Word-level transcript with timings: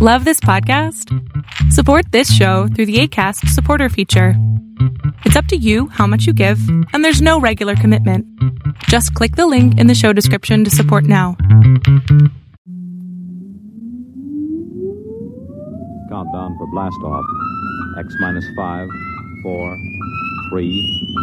Love 0.00 0.24
this 0.24 0.38
podcast? 0.38 1.12
Support 1.72 2.12
this 2.12 2.32
show 2.32 2.68
through 2.68 2.86
the 2.86 3.00
ACAST 3.00 3.48
supporter 3.48 3.88
feature. 3.88 4.34
It's 5.24 5.34
up 5.34 5.46
to 5.46 5.56
you 5.56 5.88
how 5.88 6.06
much 6.06 6.24
you 6.24 6.32
give, 6.32 6.60
and 6.92 7.04
there's 7.04 7.20
no 7.20 7.40
regular 7.40 7.74
commitment. 7.74 8.24
Just 8.84 9.12
click 9.14 9.34
the 9.34 9.48
link 9.48 9.76
in 9.76 9.88
the 9.88 9.96
show 9.96 10.12
description 10.12 10.62
to 10.62 10.70
support 10.70 11.02
now. 11.02 11.34
Countdown 16.08 16.54
for 16.58 16.68
blast 16.70 17.02
off. 17.02 17.24
X 17.98 18.14
minus 18.20 18.46
five, 18.56 18.88
four, 19.42 19.76
three, 20.50 21.16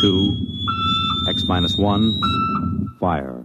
two, 0.00 0.36
X 1.28 1.42
minus 1.48 1.76
one, 1.76 2.96
fire. 3.00 3.44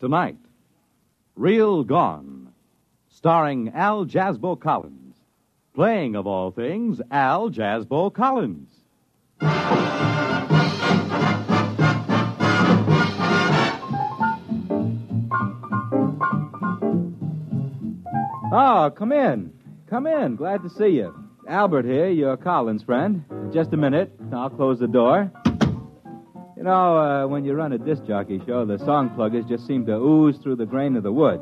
Tonight, 0.00 0.36
Real 1.34 1.82
Gone, 1.82 2.52
starring 3.08 3.70
Al 3.74 4.04
Jazzbo 4.04 4.60
Collins, 4.60 5.16
playing, 5.74 6.14
of 6.14 6.24
all 6.24 6.52
things, 6.52 7.00
Al 7.10 7.50
Jazzbo 7.50 8.14
Collins. 8.14 8.70
Oh, 18.50 18.92
come 18.96 19.10
in. 19.10 19.52
Come 19.90 20.06
in. 20.06 20.36
Glad 20.36 20.62
to 20.62 20.70
see 20.70 20.90
you. 20.90 21.12
Albert 21.48 21.86
here, 21.86 22.08
your 22.08 22.36
Collins 22.36 22.84
friend. 22.84 23.24
Just 23.52 23.72
a 23.72 23.76
minute. 23.76 24.12
I'll 24.32 24.50
close 24.50 24.78
the 24.78 24.86
door. 24.86 25.32
You 26.58 26.64
know, 26.64 26.98
uh, 26.98 27.26
when 27.28 27.44
you 27.44 27.54
run 27.54 27.72
a 27.72 27.78
disc 27.78 28.04
jockey 28.04 28.42
show, 28.44 28.64
the 28.64 28.78
song 28.78 29.10
pluggers 29.10 29.48
just 29.48 29.64
seem 29.64 29.86
to 29.86 29.92
ooze 29.92 30.38
through 30.38 30.56
the 30.56 30.66
grain 30.66 30.96
of 30.96 31.04
the 31.04 31.12
wood. 31.12 31.40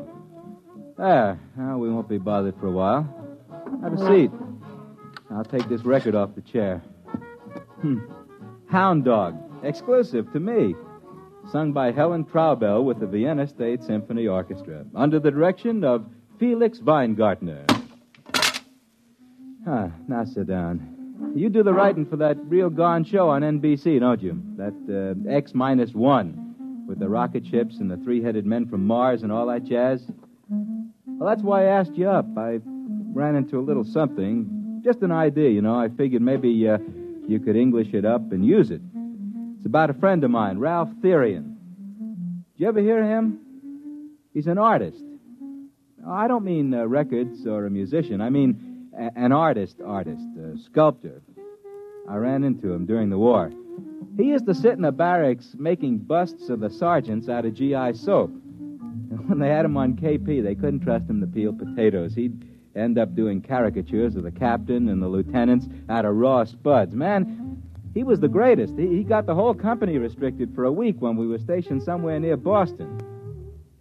There. 0.99 1.41
We 1.57 1.91
won't 1.91 2.07
be 2.07 2.19
bothered 2.19 2.55
for 2.61 2.67
a 2.67 2.71
while. 2.71 3.09
Have 3.83 3.95
a 3.95 4.07
seat. 4.09 4.31
I'll 5.31 5.43
take 5.43 5.67
this 5.71 5.87
record 5.87 6.15
off 6.15 6.35
the 6.35 6.43
chair. 6.43 6.83
Hmm. 7.81 8.01
Hound 8.69 9.07
Dog. 9.07 9.39
Exclusive 9.63 10.31
to 10.35 10.39
me. 10.39 10.75
Sung 11.51 11.73
by 11.73 11.93
Helen 11.93 12.27
Traubel 12.27 12.85
with 12.85 13.01
the 13.01 13.07
Vienna 13.07 13.47
State 13.47 13.83
Symphony 13.85 14.27
Orchestra. 14.27 14.85
Under 14.95 15.19
the 15.19 15.31
direction 15.31 15.83
of 15.83 16.05
Felix 16.39 16.81
Weingartner. 16.81 17.65
Ah, 19.67 19.91
now 20.09 20.25
sit 20.27 20.47
down. 20.47 20.96
You 21.35 21.51
do 21.51 21.63
the 21.63 21.73
writing 21.73 22.07
for 22.07 22.17
that 22.17 22.37
Real 22.45 22.71
Gone 22.71 23.05
show 23.05 23.29
on 23.29 23.43
NBC, 23.43 24.01
don't 24.01 24.23
you? 24.23 24.43
That 24.57 25.17
uh, 25.29 25.31
X 25.31 25.53
minus 25.55 25.93
one 25.93 26.85
with 26.87 26.99
the 26.99 27.09
rocket 27.09 27.47
ships 27.47 27.77
and 27.79 27.91
the 27.91 27.97
three 27.99 28.23
headed 28.23 28.47
men 28.47 28.69
from 28.69 28.87
Mars 28.87 29.23
and 29.23 29.31
all 29.31 29.47
that 29.47 29.65
jazz? 29.65 30.03
Well, 30.49 31.29
that's 31.29 31.43
why 31.43 31.65
I 31.65 31.79
asked 31.81 31.95
you 31.95 32.09
up. 32.09 32.27
I 32.37 32.61
ran 33.13 33.37
into 33.37 33.59
a 33.59 33.61
little 33.61 33.85
something. 33.85 34.81
Just 34.85 35.03
an 35.03 35.13
idea, 35.13 35.51
you 35.51 35.63
know. 35.63 35.79
I 35.79 35.89
figured 35.89 36.23
maybe 36.23 36.69
uh, 36.69 36.79
you 37.27 37.41
could 37.41 37.57
English 37.57 37.93
it 37.93 38.05
up 38.05 38.33
and 38.33 38.45
use 38.45 38.71
it. 38.71 38.81
It's 39.57 39.67
about 39.67 39.91
a 39.91 39.95
friend 39.95 40.23
of 40.25 40.31
mine, 40.31 40.59
Ralph 40.59 40.91
Therian. 41.03 41.57
Did 42.55 42.63
you 42.63 42.69
ever 42.69 42.81
hear 42.81 43.03
him? 43.05 43.41
He's 44.33 44.47
an 44.47 44.59
artist. 44.59 45.03
I 46.07 46.29
don't 46.29 46.45
mean 46.45 46.73
uh, 46.73 46.87
records 46.87 47.47
or 47.47 47.67
a 47.67 47.71
musician. 47.71 48.21
I 48.21 48.31
mean 48.31 48.66
an 48.97 49.33
artist, 49.33 49.77
artist, 49.85 50.25
a 50.39 50.59
sculptor. 50.59 51.23
I 52.09 52.17
ran 52.17 52.45
into 52.45 52.73
him 52.73 52.87
during 52.87 53.11
the 53.11 53.19
war. 53.19 53.53
He 54.17 54.25
used 54.25 54.47
to 54.47 54.55
sit 54.55 54.73
in 54.73 54.83
the 54.83 54.93
barracks 54.93 55.55
making 55.59 55.99
busts 55.99 56.49
of 56.49 56.61
the 56.61 56.71
sergeants 56.71 57.29
out 57.29 57.45
of 57.45 57.55
GI 57.55 57.95
soap. 57.95 58.31
And 58.31 59.29
when 59.29 59.39
they 59.39 59.49
had 59.49 59.65
him 59.65 59.77
on 59.77 59.95
KP, 59.95 60.43
they 60.43 60.55
couldn't 60.55 60.81
trust 60.81 61.09
him 61.09 61.21
to 61.21 61.27
peel 61.27 61.53
potatoes. 61.53 62.15
He'd 62.15 62.45
end 62.75 62.99
up 62.99 63.15
doing 63.15 63.43
caricatures 63.43 64.17
of 64.17 64.23
the 64.23 64.31
captain 64.31 64.89
and 64.89 65.03
the 65.03 65.09
lieutenants 65.09 65.67
out 65.89 66.05
of 66.05 66.15
raw 66.17 66.45
spuds. 66.45 66.95
Man, 66.95 67.63
he 67.95 68.05
was 68.05 68.21
the 68.21 68.29
greatest. 68.29 68.75
He, 68.77 68.89
he 68.89 69.03
got 69.03 69.27
the 69.27 69.35
whole 69.35 69.55
company 69.55 69.99
restricted 69.99 70.55
for 70.55 70.65
a 70.65 70.73
week 70.73 70.97
when 71.01 71.17
we 71.17 71.27
were 71.27 71.39
stationed 71.39 71.83
somewhere 71.83 72.21
near 72.21 72.37
Boston. 72.37 73.01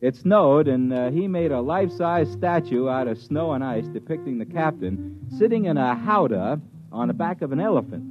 It 0.01 0.16
snowed, 0.16 0.67
and 0.67 0.94
uh, 0.94 1.09
he 1.09 1.28
made 1.28 1.51
a 1.51 1.61
life 1.61 1.91
size 1.91 2.31
statue 2.31 2.89
out 2.89 3.07
of 3.07 3.17
snow 3.17 3.53
and 3.53 3.63
ice 3.63 3.88
depicting 3.88 4.38
the 4.38 4.45
captain 4.45 5.19
sitting 5.38 5.66
in 5.66 5.78
a 5.78 5.95
howdah 5.95 6.59
on 6.91 7.07
the 7.07 7.13
back 7.13 7.41
of 7.41 7.51
an 7.51 7.59
elephant. 7.59 8.03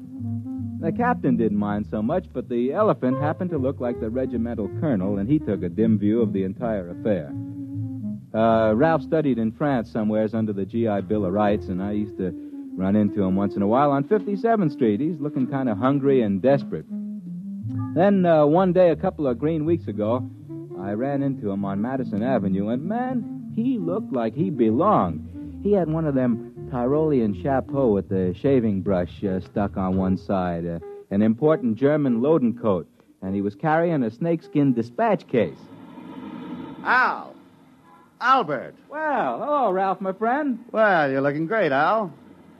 The 0.80 0.92
captain 0.92 1.36
didn't 1.36 1.58
mind 1.58 1.86
so 1.90 2.02
much, 2.02 2.26
but 2.32 2.48
the 2.48 2.72
elephant 2.72 3.20
happened 3.20 3.50
to 3.50 3.58
look 3.58 3.80
like 3.80 4.00
the 4.00 4.10
regimental 4.10 4.68
colonel, 4.80 5.18
and 5.18 5.28
he 5.28 5.38
took 5.38 5.62
a 5.62 5.68
dim 5.68 5.98
view 5.98 6.20
of 6.20 6.32
the 6.32 6.44
entire 6.44 6.90
affair. 6.90 7.32
Uh, 8.34 8.74
Ralph 8.74 9.02
studied 9.02 9.38
in 9.38 9.52
France 9.52 9.90
somewheres 9.90 10.34
under 10.34 10.52
the 10.52 10.66
GI 10.66 11.02
Bill 11.02 11.24
of 11.24 11.32
Rights, 11.32 11.68
and 11.68 11.82
I 11.82 11.92
used 11.92 12.18
to 12.18 12.32
run 12.76 12.96
into 12.96 13.22
him 13.22 13.36
once 13.36 13.54
in 13.54 13.62
a 13.62 13.68
while 13.68 13.92
on 13.92 14.04
57th 14.04 14.72
Street. 14.72 15.00
He's 15.00 15.20
looking 15.20 15.46
kind 15.46 15.68
of 15.68 15.78
hungry 15.78 16.22
and 16.22 16.42
desperate. 16.42 16.86
Then 17.94 18.26
uh, 18.26 18.44
one 18.44 18.72
day, 18.72 18.90
a 18.90 18.96
couple 18.96 19.26
of 19.26 19.38
green 19.38 19.64
weeks 19.64 19.86
ago, 19.86 20.28
I 20.84 20.92
ran 20.92 21.22
into 21.22 21.50
him 21.50 21.64
on 21.64 21.80
Madison 21.80 22.22
Avenue, 22.22 22.68
and 22.68 22.84
man, 22.84 23.50
he 23.56 23.78
looked 23.78 24.12
like 24.12 24.34
he 24.34 24.50
belonged. 24.50 25.62
He 25.62 25.72
had 25.72 25.88
one 25.88 26.04
of 26.04 26.14
them 26.14 26.68
Tyrolean 26.70 27.42
chapeaux 27.42 27.90
with 27.90 28.10
the 28.10 28.34
shaving 28.38 28.82
brush 28.82 29.24
uh, 29.24 29.40
stuck 29.40 29.78
on 29.78 29.96
one 29.96 30.18
side, 30.18 30.66
uh, 30.66 30.80
an 31.10 31.22
important 31.22 31.76
German 31.76 32.20
loden 32.20 32.60
coat, 32.60 32.86
and 33.22 33.34
he 33.34 33.40
was 33.40 33.54
carrying 33.54 34.02
a 34.02 34.10
snakeskin 34.10 34.74
dispatch 34.74 35.26
case. 35.26 35.56
Al. 36.84 37.34
Albert. 38.20 38.74
Well, 38.90 39.38
hello, 39.38 39.70
Ralph, 39.70 40.02
my 40.02 40.12
friend. 40.12 40.66
Well, 40.70 41.10
you're 41.10 41.22
looking 41.22 41.46
great, 41.46 41.72
Al. 41.72 42.12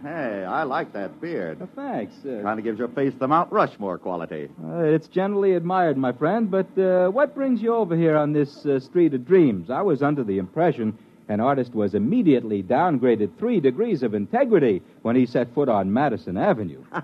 Hey, 0.05 0.45
I 0.45 0.65
like 0.65 0.93
that 0.93 1.19
beard. 1.21 1.63
Uh, 1.63 1.67
thanks. 1.75 2.15
Uh, 2.25 2.43
Kind 2.43 2.59
of 2.59 2.65
gives 2.65 2.79
your 2.79 2.89
face 2.89 3.15
the 3.19 3.27
Mount 3.27 3.51
Rushmore 3.51 3.97
quality. 3.99 4.51
uh, 4.63 4.81
it's 4.81 5.09
generally 5.09 5.55
admired, 5.55 5.97
my 5.97 6.13
friend, 6.13 6.51
but 6.51 6.67
uh, 6.79 7.09
what 7.09 7.35
brings 7.35 7.63
you 7.63 7.75
over 7.75 7.97
here 7.97 8.17
on 8.17 8.33
this 8.35 8.67
uh, 8.67 8.79
street 8.79 9.15
of 9.15 9.27
dreams? 9.27 9.71
I 9.71 9.81
was 9.81 10.03
under 10.03 10.23
the 10.23 10.37
impression 10.39 10.99
an 11.31 11.41
artist 11.41 11.75
was 11.75 11.95
immediately 11.95 12.63
downgraded 12.63 13.39
three 13.39 13.59
degrees 13.59 14.03
of 14.03 14.13
integrity 14.13 14.83
when 15.01 15.17
he 15.17 15.25
set 15.25 15.55
foot 15.55 15.71
on 15.71 15.93
Madison 15.93 16.37
Avenue. 16.37 16.85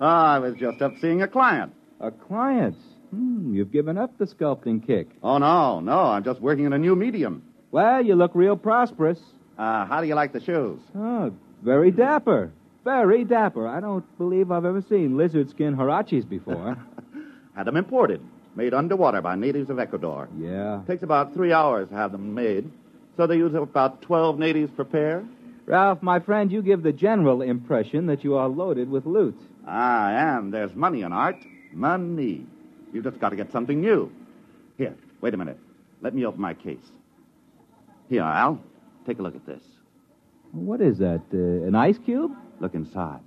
Ah, 0.00 0.34
I 0.34 0.38
was 0.38 0.54
just 0.54 0.80
up 0.80 0.92
seeing 1.00 1.22
a 1.22 1.26
client. 1.26 1.72
A 2.00 2.12
client? 2.12 2.76
Hmm, 3.10 3.52
you've 3.52 3.72
given 3.72 3.98
up 3.98 4.16
the 4.16 4.26
sculpting 4.26 4.86
kick. 4.86 5.08
Oh, 5.24 5.38
no, 5.38 5.80
no, 5.80 5.98
I'm 6.02 6.22
just 6.22 6.40
working 6.40 6.66
in 6.66 6.72
a 6.72 6.78
new 6.78 6.94
medium. 6.94 7.42
Well, 7.72 8.00
you 8.06 8.14
look 8.14 8.30
real 8.34 8.56
prosperous. 8.56 9.18
Uh, 9.58 9.86
how 9.86 10.00
do 10.00 10.06
you 10.06 10.14
like 10.14 10.32
the 10.32 10.40
shoes? 10.40 10.78
Oh, 10.96 11.32
very 11.62 11.90
dapper. 11.90 12.52
Very 12.84 13.24
dapper. 13.24 13.66
I 13.68 13.80
don't 13.80 14.04
believe 14.18 14.50
I've 14.50 14.64
ever 14.64 14.82
seen 14.88 15.16
lizard 15.16 15.50
skin 15.50 15.76
huaraches 15.76 16.28
before. 16.28 16.76
Had 17.56 17.66
them 17.66 17.76
imported, 17.76 18.20
made 18.54 18.72
underwater 18.72 19.20
by 19.20 19.34
natives 19.34 19.68
of 19.68 19.78
Ecuador. 19.78 20.28
yeah. 20.38 20.82
Takes 20.86 21.02
about 21.02 21.34
three 21.34 21.52
hours 21.52 21.88
to 21.88 21.94
have 21.96 22.12
them 22.12 22.34
made, 22.34 22.70
so 23.16 23.26
they 23.26 23.36
use 23.36 23.52
about 23.54 24.00
12 24.02 24.38
natives 24.38 24.70
per 24.76 24.84
pair. 24.84 25.24
Ralph, 25.66 26.00
my 26.02 26.20
friend, 26.20 26.50
you 26.52 26.62
give 26.62 26.82
the 26.82 26.92
general 26.92 27.42
impression 27.42 28.06
that 28.06 28.22
you 28.24 28.36
are 28.36 28.48
loaded 28.48 28.88
with 28.88 29.04
loot. 29.06 29.36
Ah, 29.66 30.06
I 30.06 30.12
am. 30.12 30.50
There's 30.50 30.74
money 30.74 31.02
in 31.02 31.12
art. 31.12 31.36
Money. 31.72 32.46
You've 32.92 33.04
just 33.04 33.20
got 33.20 33.30
to 33.30 33.36
get 33.36 33.52
something 33.52 33.80
new. 33.80 34.10
Here, 34.78 34.94
wait 35.20 35.34
a 35.34 35.36
minute. 35.36 35.58
Let 36.00 36.14
me 36.14 36.24
open 36.24 36.40
my 36.40 36.54
case. 36.54 36.78
Here, 38.08 38.22
Al. 38.22 38.60
Take 39.06 39.18
a 39.18 39.22
look 39.22 39.34
at 39.34 39.44
this. 39.44 39.62
What 40.52 40.80
is 40.80 40.98
that? 40.98 41.22
Uh, 41.32 41.66
an 41.66 41.74
ice 41.74 41.98
cube? 41.98 42.32
Look 42.60 42.74
inside. 42.74 43.20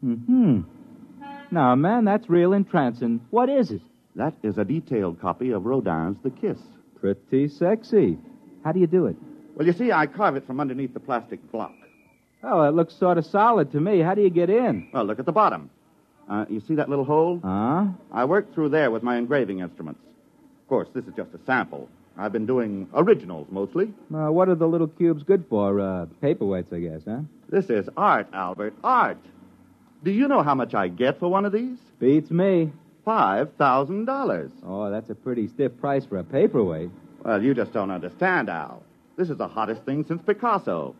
Hmm. 0.00 0.60
Now, 1.50 1.74
man, 1.74 2.04
that's 2.04 2.28
real 2.28 2.52
entrancing. 2.52 3.20
What 3.30 3.48
is 3.48 3.70
it? 3.70 3.80
That 4.14 4.34
is 4.42 4.58
a 4.58 4.64
detailed 4.64 5.20
copy 5.20 5.50
of 5.50 5.66
Rodin's 5.66 6.18
The 6.22 6.30
Kiss. 6.30 6.58
Pretty 7.00 7.48
sexy. 7.48 8.18
How 8.64 8.72
do 8.72 8.80
you 8.80 8.86
do 8.86 9.06
it? 9.06 9.16
Well, 9.54 9.66
you 9.66 9.72
see, 9.72 9.92
I 9.92 10.06
carve 10.06 10.36
it 10.36 10.46
from 10.46 10.60
underneath 10.60 10.94
the 10.94 11.00
plastic 11.00 11.40
block. 11.50 11.72
Oh, 12.42 12.62
it 12.62 12.74
looks 12.74 12.94
sort 12.94 13.18
of 13.18 13.26
solid 13.26 13.72
to 13.72 13.80
me. 13.80 14.00
How 14.00 14.14
do 14.14 14.22
you 14.22 14.30
get 14.30 14.50
in? 14.50 14.88
Well, 14.92 15.04
look 15.04 15.18
at 15.18 15.26
the 15.26 15.32
bottom. 15.32 15.70
Uh, 16.28 16.44
you 16.48 16.60
see 16.60 16.74
that 16.74 16.88
little 16.88 17.04
hole? 17.04 17.40
Huh? 17.42 17.86
I 18.12 18.24
worked 18.24 18.54
through 18.54 18.70
there 18.70 18.90
with 18.90 19.02
my 19.02 19.16
engraving 19.16 19.60
instruments. 19.60 20.00
Of 20.62 20.68
course, 20.68 20.88
this 20.94 21.04
is 21.06 21.14
just 21.14 21.32
a 21.34 21.38
sample. 21.46 21.88
I've 22.18 22.32
been 22.32 22.46
doing 22.46 22.88
originals 22.94 23.46
mostly. 23.50 23.92
Uh, 24.14 24.28
what 24.32 24.48
are 24.48 24.54
the 24.54 24.66
little 24.68 24.88
cubes 24.88 25.22
good 25.22 25.44
for? 25.48 25.80
Uh, 25.80 26.06
paperweights, 26.22 26.72
I 26.72 26.80
guess, 26.80 27.02
huh? 27.06 27.20
This 27.48 27.68
is 27.70 27.88
art, 27.96 28.26
Albert. 28.32 28.74
Art. 28.82 29.18
Do 30.02 30.10
you 30.10 30.26
know 30.28 30.42
how 30.42 30.54
much 30.54 30.74
I 30.74 30.88
get 30.88 31.18
for 31.18 31.28
one 31.28 31.44
of 31.44 31.52
these? 31.52 31.78
Beats 31.98 32.30
me. 32.30 32.72
Five 33.04 33.52
thousand 33.54 34.04
dollars. 34.06 34.50
Oh, 34.64 34.90
that's 34.90 35.10
a 35.10 35.14
pretty 35.14 35.46
stiff 35.48 35.76
price 35.78 36.04
for 36.04 36.18
a 36.18 36.24
paperweight. 36.24 36.90
Well, 37.24 37.42
you 37.42 37.54
just 37.54 37.72
don't 37.72 37.90
understand, 37.90 38.48
Al. 38.48 38.82
This 39.16 39.30
is 39.30 39.36
the 39.36 39.48
hottest 39.48 39.82
thing 39.84 40.04
since 40.06 40.20
Picasso. 40.22 40.94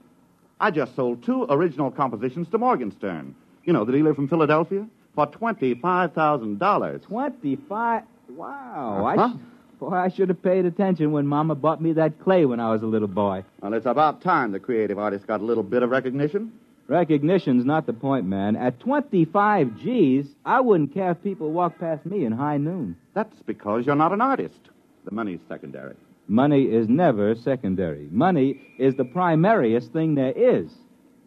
I 0.60 0.70
just 0.70 0.94
sold 0.96 1.22
two 1.24 1.46
original 1.50 1.90
compositions 1.90 2.48
to 2.50 2.58
Morgenstern. 2.58 3.34
You 3.64 3.72
know, 3.72 3.84
the 3.84 3.92
dealer 3.92 4.14
from 4.14 4.28
Philadelphia? 4.28 4.86
For 5.14 5.26
twenty-five 5.26 6.12
thousand 6.12 6.58
dollars. 6.58 7.02
Twenty-five. 7.02 8.02
Wow. 8.30 9.06
Uh-huh. 9.16 9.28
sh- 9.36 9.40
boy, 9.78 9.90
I 9.94 10.08
should 10.08 10.28
have 10.28 10.42
paid 10.42 10.64
attention 10.64 11.12
when 11.12 11.26
Mama 11.26 11.54
bought 11.54 11.80
me 11.80 11.92
that 11.94 12.20
clay 12.20 12.44
when 12.46 12.60
I 12.60 12.70
was 12.70 12.82
a 12.82 12.86
little 12.86 13.08
boy. 13.08 13.44
Well, 13.60 13.74
it's 13.74 13.86
about 13.86 14.22
time 14.22 14.52
the 14.52 14.60
creative 14.60 14.98
artist 14.98 15.26
got 15.26 15.40
a 15.40 15.44
little 15.44 15.62
bit 15.62 15.82
of 15.82 15.90
recognition. 15.90 16.52
Recognition's 16.88 17.64
not 17.64 17.86
the 17.86 17.92
point, 17.92 18.26
man. 18.26 18.54
At 18.54 18.78
25 18.80 19.78
G's, 19.80 20.26
I 20.44 20.60
wouldn't 20.60 20.94
care 20.94 21.10
if 21.10 21.22
people 21.22 21.50
walked 21.50 21.80
past 21.80 22.06
me 22.06 22.24
in 22.24 22.32
high 22.32 22.58
noon. 22.58 22.96
That's 23.14 23.34
because 23.44 23.84
you're 23.86 23.96
not 23.96 24.12
an 24.12 24.20
artist. 24.20 24.60
The 25.04 25.10
money's 25.10 25.40
secondary. 25.48 25.96
Money 26.28 26.64
is 26.64 26.88
never 26.88 27.34
secondary. 27.34 28.08
Money 28.10 28.60
is 28.78 28.94
the 28.96 29.04
primariest 29.04 29.92
thing 29.92 30.14
there 30.14 30.32
is. 30.32 30.70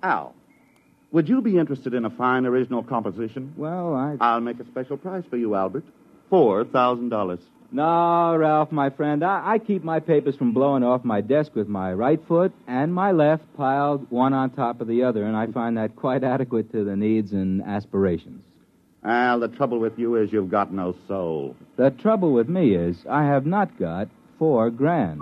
Al, 0.01 0.33
would 1.11 1.27
you 1.27 1.41
be 1.41 1.57
interested 1.57 1.93
in 1.93 2.05
a 2.05 2.09
fine 2.09 2.45
original 2.45 2.83
composition? 2.83 3.53
Well, 3.57 3.95
I. 3.95 4.17
I'll 4.19 4.41
make 4.41 4.59
a 4.59 4.65
special 4.65 4.97
price 4.97 5.23
for 5.29 5.37
you, 5.37 5.55
Albert. 5.55 5.85
Four 6.29 6.63
thousand 6.65 7.09
dollars. 7.09 7.39
No, 7.71 8.35
Ralph, 8.35 8.71
my 8.71 8.89
friend. 8.89 9.23
I, 9.23 9.53
I 9.53 9.59
keep 9.59 9.83
my 9.83 9.99
papers 9.99 10.35
from 10.35 10.53
blowing 10.53 10.83
off 10.83 11.05
my 11.05 11.21
desk 11.21 11.53
with 11.53 11.67
my 11.67 11.93
right 11.93 12.19
foot 12.27 12.51
and 12.67 12.93
my 12.93 13.11
left 13.11 13.43
piled 13.55 14.09
one 14.09 14.33
on 14.33 14.49
top 14.49 14.81
of 14.81 14.87
the 14.87 15.03
other, 15.03 15.23
and 15.23 15.37
I 15.37 15.47
find 15.47 15.77
that 15.77 15.95
quite 15.95 16.23
adequate 16.23 16.71
to 16.71 16.83
the 16.83 16.95
needs 16.95 17.31
and 17.31 17.61
aspirations. 17.61 18.43
Al, 19.03 19.39
the 19.39 19.47
trouble 19.47 19.79
with 19.79 19.97
you 19.99 20.15
is 20.15 20.33
you've 20.33 20.49
got 20.49 20.73
no 20.73 20.95
soul. 21.07 21.55
The 21.77 21.91
trouble 21.91 22.33
with 22.33 22.49
me 22.49 22.73
is 22.73 22.97
I 23.09 23.23
have 23.25 23.45
not 23.45 23.77
got 23.77 24.09
four 24.39 24.69
grand. 24.71 25.21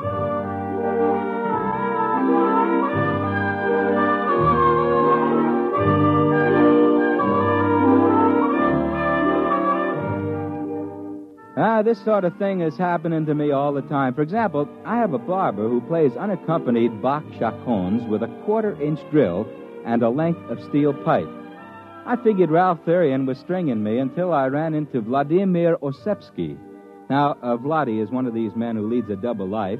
Ah, 11.59 11.81
this 11.81 11.99
sort 12.05 12.23
of 12.23 12.37
thing 12.37 12.61
is 12.61 12.77
happening 12.77 13.25
to 13.25 13.33
me 13.33 13.49
all 13.49 13.73
the 13.73 13.81
time. 13.81 14.13
For 14.13 14.21
example, 14.21 14.69
I 14.85 14.97
have 14.97 15.13
a 15.13 15.17
barber 15.17 15.67
who 15.67 15.81
plays 15.81 16.15
unaccompanied 16.15 17.01
Bach 17.01 17.23
chaconnes 17.39 18.07
with 18.07 18.21
a 18.21 18.27
quarter 18.45 18.79
inch 18.79 18.99
drill 19.09 19.47
and 19.83 20.03
a 20.03 20.09
length 20.09 20.51
of 20.51 20.63
steel 20.69 20.93
pipe. 20.93 21.27
I 22.05 22.15
figured 22.23 22.51
Ralph 22.51 22.77
Therian 22.85 23.25
was 23.25 23.39
stringing 23.39 23.81
me 23.83 23.97
until 23.97 24.33
I 24.33 24.45
ran 24.45 24.75
into 24.75 25.01
Vladimir 25.01 25.77
Osepsky. 25.77 26.59
Now, 27.09 27.37
uh, 27.41 27.57
Vladi 27.57 28.03
is 28.03 28.11
one 28.11 28.27
of 28.27 28.35
these 28.35 28.55
men 28.55 28.75
who 28.75 28.87
leads 28.87 29.09
a 29.09 29.15
double 29.15 29.47
life. 29.47 29.79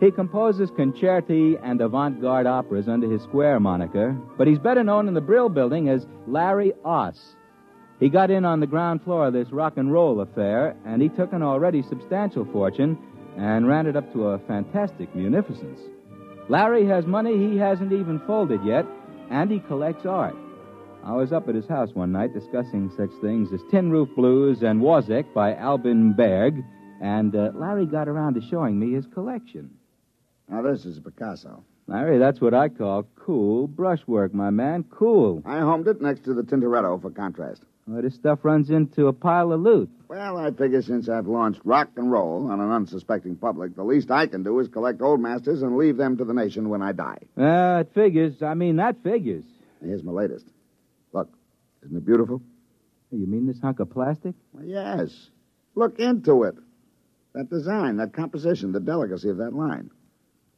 He 0.00 0.10
composes 0.10 0.70
concerti 0.72 1.58
and 1.62 1.80
avant 1.80 2.20
garde 2.20 2.46
operas 2.46 2.88
under 2.88 3.10
his 3.10 3.22
square 3.22 3.58
moniker, 3.58 4.14
but 4.36 4.46
he's 4.46 4.58
better 4.58 4.84
known 4.84 5.08
in 5.08 5.14
the 5.14 5.22
Brill 5.22 5.48
building 5.48 5.88
as 5.88 6.06
Larry 6.26 6.74
Oss. 6.84 7.35
He 7.98 8.10
got 8.10 8.30
in 8.30 8.44
on 8.44 8.60
the 8.60 8.66
ground 8.66 9.02
floor 9.02 9.28
of 9.28 9.32
this 9.32 9.50
rock 9.52 9.74
and 9.76 9.92
roll 9.92 10.20
affair, 10.20 10.76
and 10.84 11.00
he 11.00 11.08
took 11.08 11.32
an 11.32 11.42
already 11.42 11.82
substantial 11.82 12.44
fortune 12.52 12.98
and 13.36 13.66
ran 13.66 13.86
it 13.86 13.96
up 13.96 14.12
to 14.12 14.28
a 14.28 14.38
fantastic 14.40 15.14
munificence. 15.14 15.80
Larry 16.48 16.86
has 16.86 17.06
money 17.06 17.36
he 17.36 17.56
hasn't 17.56 17.92
even 17.92 18.20
folded 18.26 18.62
yet, 18.64 18.86
and 19.30 19.50
he 19.50 19.60
collects 19.60 20.06
art. 20.06 20.36
I 21.04 21.12
was 21.12 21.32
up 21.32 21.48
at 21.48 21.54
his 21.54 21.68
house 21.68 21.90
one 21.94 22.12
night 22.12 22.34
discussing 22.34 22.90
such 22.96 23.10
things 23.20 23.52
as 23.52 23.60
Tin 23.70 23.90
Roof 23.90 24.08
Blues 24.14 24.62
and 24.62 24.80
Wozzeck 24.80 25.32
by 25.32 25.54
Alban 25.54 26.12
Berg, 26.12 26.62
and 27.00 27.34
uh, 27.34 27.52
Larry 27.54 27.86
got 27.86 28.08
around 28.08 28.34
to 28.34 28.40
showing 28.40 28.78
me 28.78 28.92
his 28.92 29.06
collection. 29.06 29.70
Now, 30.48 30.62
this 30.62 30.84
is 30.84 30.98
Picasso. 30.98 31.64
Larry, 31.88 32.18
that's 32.18 32.40
what 32.40 32.52
I 32.54 32.68
call 32.68 33.06
cool 33.14 33.68
brushwork, 33.68 34.34
my 34.34 34.50
man. 34.50 34.84
Cool. 34.90 35.42
I 35.46 35.60
homed 35.60 35.86
it 35.86 36.00
next 36.02 36.24
to 36.24 36.34
the 36.34 36.42
Tintoretto 36.42 37.00
for 37.00 37.10
contrast. 37.10 37.62
Well, 37.86 38.02
this 38.02 38.16
stuff 38.16 38.40
runs 38.44 38.70
into 38.70 39.06
a 39.06 39.12
pile 39.12 39.52
of 39.52 39.60
loot. 39.60 39.88
Well, 40.08 40.36
I 40.36 40.50
figure 40.50 40.82
since 40.82 41.08
I've 41.08 41.28
launched 41.28 41.60
rock 41.64 41.90
and 41.96 42.10
roll 42.10 42.50
on 42.50 42.60
an 42.60 42.72
unsuspecting 42.72 43.36
public, 43.36 43.76
the 43.76 43.84
least 43.84 44.10
I 44.10 44.26
can 44.26 44.42
do 44.42 44.58
is 44.58 44.66
collect 44.66 45.00
old 45.00 45.20
masters 45.20 45.62
and 45.62 45.76
leave 45.76 45.96
them 45.96 46.16
to 46.16 46.24
the 46.24 46.34
nation 46.34 46.68
when 46.68 46.82
I 46.82 46.90
die. 46.90 47.18
Uh, 47.36 47.82
it 47.82 47.94
figures. 47.94 48.42
I 48.42 48.54
mean, 48.54 48.76
that 48.76 48.96
figures. 49.04 49.44
Here's 49.80 50.02
my 50.02 50.10
latest. 50.10 50.46
Look, 51.12 51.28
isn't 51.84 51.96
it 51.96 52.04
beautiful? 52.04 52.42
You 53.12 53.28
mean 53.28 53.46
this 53.46 53.60
hunk 53.60 53.78
of 53.78 53.90
plastic? 53.90 54.34
Well, 54.52 54.64
yes. 54.64 55.30
Look 55.76 56.00
into 56.00 56.42
it. 56.42 56.56
That 57.34 57.48
design, 57.48 57.98
that 57.98 58.12
composition, 58.12 58.72
the 58.72 58.80
delicacy 58.80 59.28
of 59.28 59.36
that 59.36 59.52
line. 59.52 59.90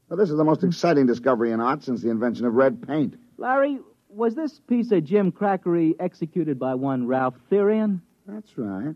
Well, 0.08 0.16
this 0.16 0.30
is 0.30 0.36
the 0.36 0.44
most 0.44 0.64
exciting 0.64 1.06
discovery 1.06 1.52
in 1.52 1.60
art 1.60 1.82
since 1.82 2.02
the 2.02 2.10
invention 2.10 2.46
of 2.46 2.54
red 2.54 2.86
paint. 2.86 3.14
Larry, 3.36 3.78
was 4.08 4.34
this 4.34 4.58
piece 4.66 4.90
of 4.90 5.04
Jim 5.04 5.30
Crackery 5.30 5.94
executed 6.00 6.58
by 6.58 6.74
one 6.74 7.06
Ralph 7.06 7.34
Therian? 7.50 8.00
That's 8.26 8.56
right. 8.56 8.94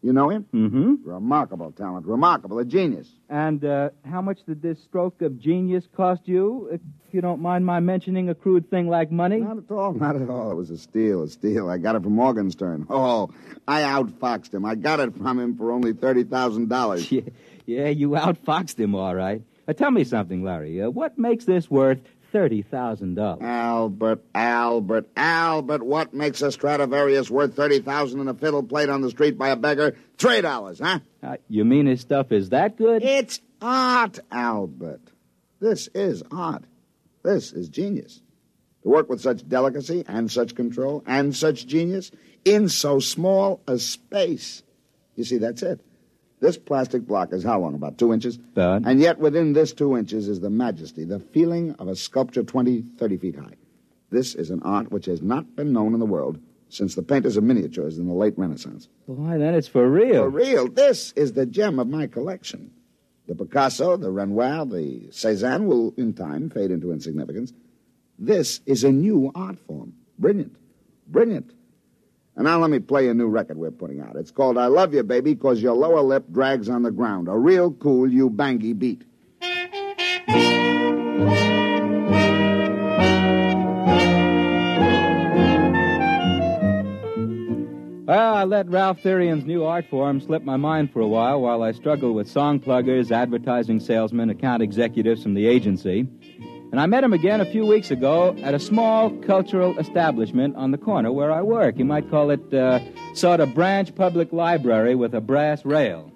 You 0.00 0.12
know 0.12 0.30
him? 0.30 0.46
Mm-hmm. 0.54 1.08
Remarkable 1.08 1.72
talent. 1.72 2.06
Remarkable. 2.06 2.60
A 2.60 2.64
genius. 2.64 3.08
And 3.28 3.64
uh, 3.64 3.90
how 4.08 4.22
much 4.22 4.44
did 4.44 4.62
this 4.62 4.80
stroke 4.80 5.22
of 5.22 5.40
genius 5.40 5.88
cost 5.96 6.22
you, 6.26 6.68
if 6.72 6.80
you 7.10 7.20
don't 7.20 7.42
mind 7.42 7.66
my 7.66 7.80
mentioning 7.80 8.28
a 8.28 8.34
crude 8.34 8.70
thing 8.70 8.88
like 8.88 9.10
money? 9.10 9.40
Not 9.40 9.58
at 9.58 9.70
all, 9.70 9.92
not 9.92 10.14
at 10.14 10.30
all. 10.30 10.52
It 10.52 10.54
was 10.54 10.70
a 10.70 10.78
steal, 10.78 11.24
a 11.24 11.28
steal. 11.28 11.68
I 11.68 11.78
got 11.78 11.96
it 11.96 12.02
from 12.04 12.12
Morgenstern. 12.14 12.86
Oh, 12.90 13.30
I 13.66 13.82
outfoxed 13.82 14.54
him. 14.54 14.64
I 14.64 14.76
got 14.76 15.00
it 15.00 15.16
from 15.16 15.38
him 15.38 15.56
for 15.56 15.72
only 15.72 15.92
$30,000. 15.92 17.10
Yeah, 17.66 17.82
yeah, 17.82 17.88
you 17.88 18.10
outfoxed 18.10 18.78
him, 18.78 18.94
all 18.94 19.14
right. 19.14 19.42
Uh, 19.68 19.74
tell 19.74 19.90
me 19.90 20.02
something, 20.02 20.42
Larry. 20.42 20.80
Uh, 20.80 20.88
what 20.88 21.18
makes 21.18 21.44
this 21.44 21.70
worth 21.70 22.00
$30,000? 22.32 23.42
Albert, 23.42 24.24
Albert, 24.34 25.08
Albert, 25.14 25.82
what 25.82 26.14
makes 26.14 26.40
a 26.40 26.50
Stradivarius 26.50 27.30
worth 27.30 27.54
30000 27.54 28.20
and 28.20 28.30
a 28.30 28.34
fiddle 28.34 28.62
played 28.62 28.88
on 28.88 29.02
the 29.02 29.10
street 29.10 29.36
by 29.36 29.50
a 29.50 29.56
beggar? 29.56 29.94
Three 30.16 30.40
dollars, 30.40 30.80
huh? 30.80 31.00
Uh, 31.22 31.36
you 31.48 31.64
mean 31.64 31.86
his 31.86 32.00
stuff 32.00 32.32
is 32.32 32.48
that 32.48 32.76
good? 32.78 33.02
It's 33.02 33.40
art, 33.60 34.18
Albert. 34.30 35.02
This 35.60 35.88
is 35.88 36.22
art. 36.32 36.64
This 37.22 37.52
is 37.52 37.68
genius. 37.68 38.22
To 38.84 38.88
work 38.88 39.10
with 39.10 39.20
such 39.20 39.46
delicacy 39.46 40.04
and 40.08 40.30
such 40.30 40.54
control 40.54 41.02
and 41.06 41.36
such 41.36 41.66
genius 41.66 42.10
in 42.44 42.68
so 42.68 43.00
small 43.00 43.60
a 43.66 43.78
space. 43.78 44.62
You 45.14 45.24
see, 45.24 45.38
that's 45.38 45.62
it. 45.62 45.80
This 46.40 46.56
plastic 46.56 47.06
block 47.06 47.32
is 47.32 47.42
how 47.42 47.60
long? 47.60 47.74
About 47.74 47.98
two 47.98 48.12
inches? 48.12 48.38
And 48.84 49.00
yet 49.00 49.18
within 49.18 49.52
this 49.52 49.72
two 49.72 49.96
inches 49.96 50.28
is 50.28 50.40
the 50.40 50.50
majesty, 50.50 51.04
the 51.04 51.18
feeling 51.18 51.72
of 51.78 51.88
a 51.88 51.96
sculpture 51.96 52.42
20, 52.42 52.82
30 52.96 53.16
feet 53.16 53.36
high. 53.36 53.54
This 54.10 54.34
is 54.34 54.50
an 54.50 54.62
art 54.62 54.90
which 54.90 55.06
has 55.06 55.20
not 55.20 55.56
been 55.56 55.72
known 55.72 55.94
in 55.94 56.00
the 56.00 56.06
world 56.06 56.38
since 56.70 56.94
the 56.94 57.02
painters 57.02 57.36
of 57.36 57.44
miniatures 57.44 57.98
in 57.98 58.06
the 58.06 58.14
late 58.14 58.34
Renaissance. 58.38 58.88
Boy, 59.06 59.38
then 59.38 59.54
it's 59.54 59.68
for 59.68 59.88
real. 59.88 60.24
For 60.24 60.30
real, 60.30 60.68
this 60.68 61.12
is 61.12 61.32
the 61.32 61.46
gem 61.46 61.78
of 61.78 61.88
my 61.88 62.06
collection. 62.06 62.70
The 63.26 63.34
Picasso, 63.34 63.96
the 63.96 64.10
Renoir, 64.10 64.64
the 64.64 65.08
Cézanne 65.10 65.66
will, 65.66 65.92
in 65.96 66.14
time, 66.14 66.50
fade 66.50 66.70
into 66.70 66.92
insignificance. 66.92 67.52
This 68.18 68.60
is 68.64 68.84
a 68.84 68.92
new 68.92 69.30
art 69.34 69.58
form. 69.66 69.94
Brilliant. 70.18 70.56
Brilliant. 71.06 71.52
And 72.38 72.44
now 72.44 72.60
let 72.60 72.70
me 72.70 72.78
play 72.78 73.08
a 73.08 73.14
new 73.14 73.26
record 73.26 73.56
we're 73.56 73.72
putting 73.72 74.00
out. 74.00 74.14
It's 74.14 74.30
called 74.30 74.58
I 74.58 74.66
Love 74.66 74.94
You, 74.94 75.02
Baby, 75.02 75.34
Cause 75.34 75.60
Your 75.60 75.74
Lower 75.74 76.02
Lip 76.02 76.24
Drags 76.30 76.68
on 76.68 76.84
the 76.84 76.92
Ground. 76.92 77.26
A 77.26 77.36
real 77.36 77.72
cool 77.72 78.08
you 78.08 78.30
bangy 78.30 78.78
beat. 78.78 79.02
Well, 88.06 88.34
I 88.36 88.44
let 88.44 88.68
Ralph 88.70 89.00
Therian's 89.02 89.44
new 89.44 89.64
art 89.64 89.86
form 89.90 90.20
slip 90.20 90.44
my 90.44 90.56
mind 90.56 90.92
for 90.92 91.00
a 91.00 91.08
while 91.08 91.40
while 91.40 91.64
I 91.64 91.72
struggled 91.72 92.14
with 92.14 92.30
song 92.30 92.60
pluggers, 92.60 93.10
advertising 93.10 93.80
salesmen, 93.80 94.30
account 94.30 94.62
executives 94.62 95.24
from 95.24 95.34
the 95.34 95.48
agency. 95.48 96.06
And 96.70 96.78
I 96.78 96.86
met 96.86 97.02
him 97.02 97.14
again 97.14 97.40
a 97.40 97.46
few 97.46 97.64
weeks 97.64 97.90
ago 97.90 98.36
at 98.42 98.52
a 98.52 98.58
small 98.58 99.10
cultural 99.10 99.78
establishment 99.78 100.54
on 100.56 100.70
the 100.70 100.76
corner 100.78 101.10
where 101.10 101.32
I 101.32 101.40
work. 101.40 101.78
You 101.78 101.86
might 101.86 102.10
call 102.10 102.30
it 102.30 102.52
uh, 102.52 102.80
sort 103.14 103.40
of 103.40 103.54
branch 103.54 103.94
public 103.94 104.32
library 104.34 104.94
with 104.94 105.14
a 105.14 105.20
brass 105.20 105.64
rail. 105.64 106.12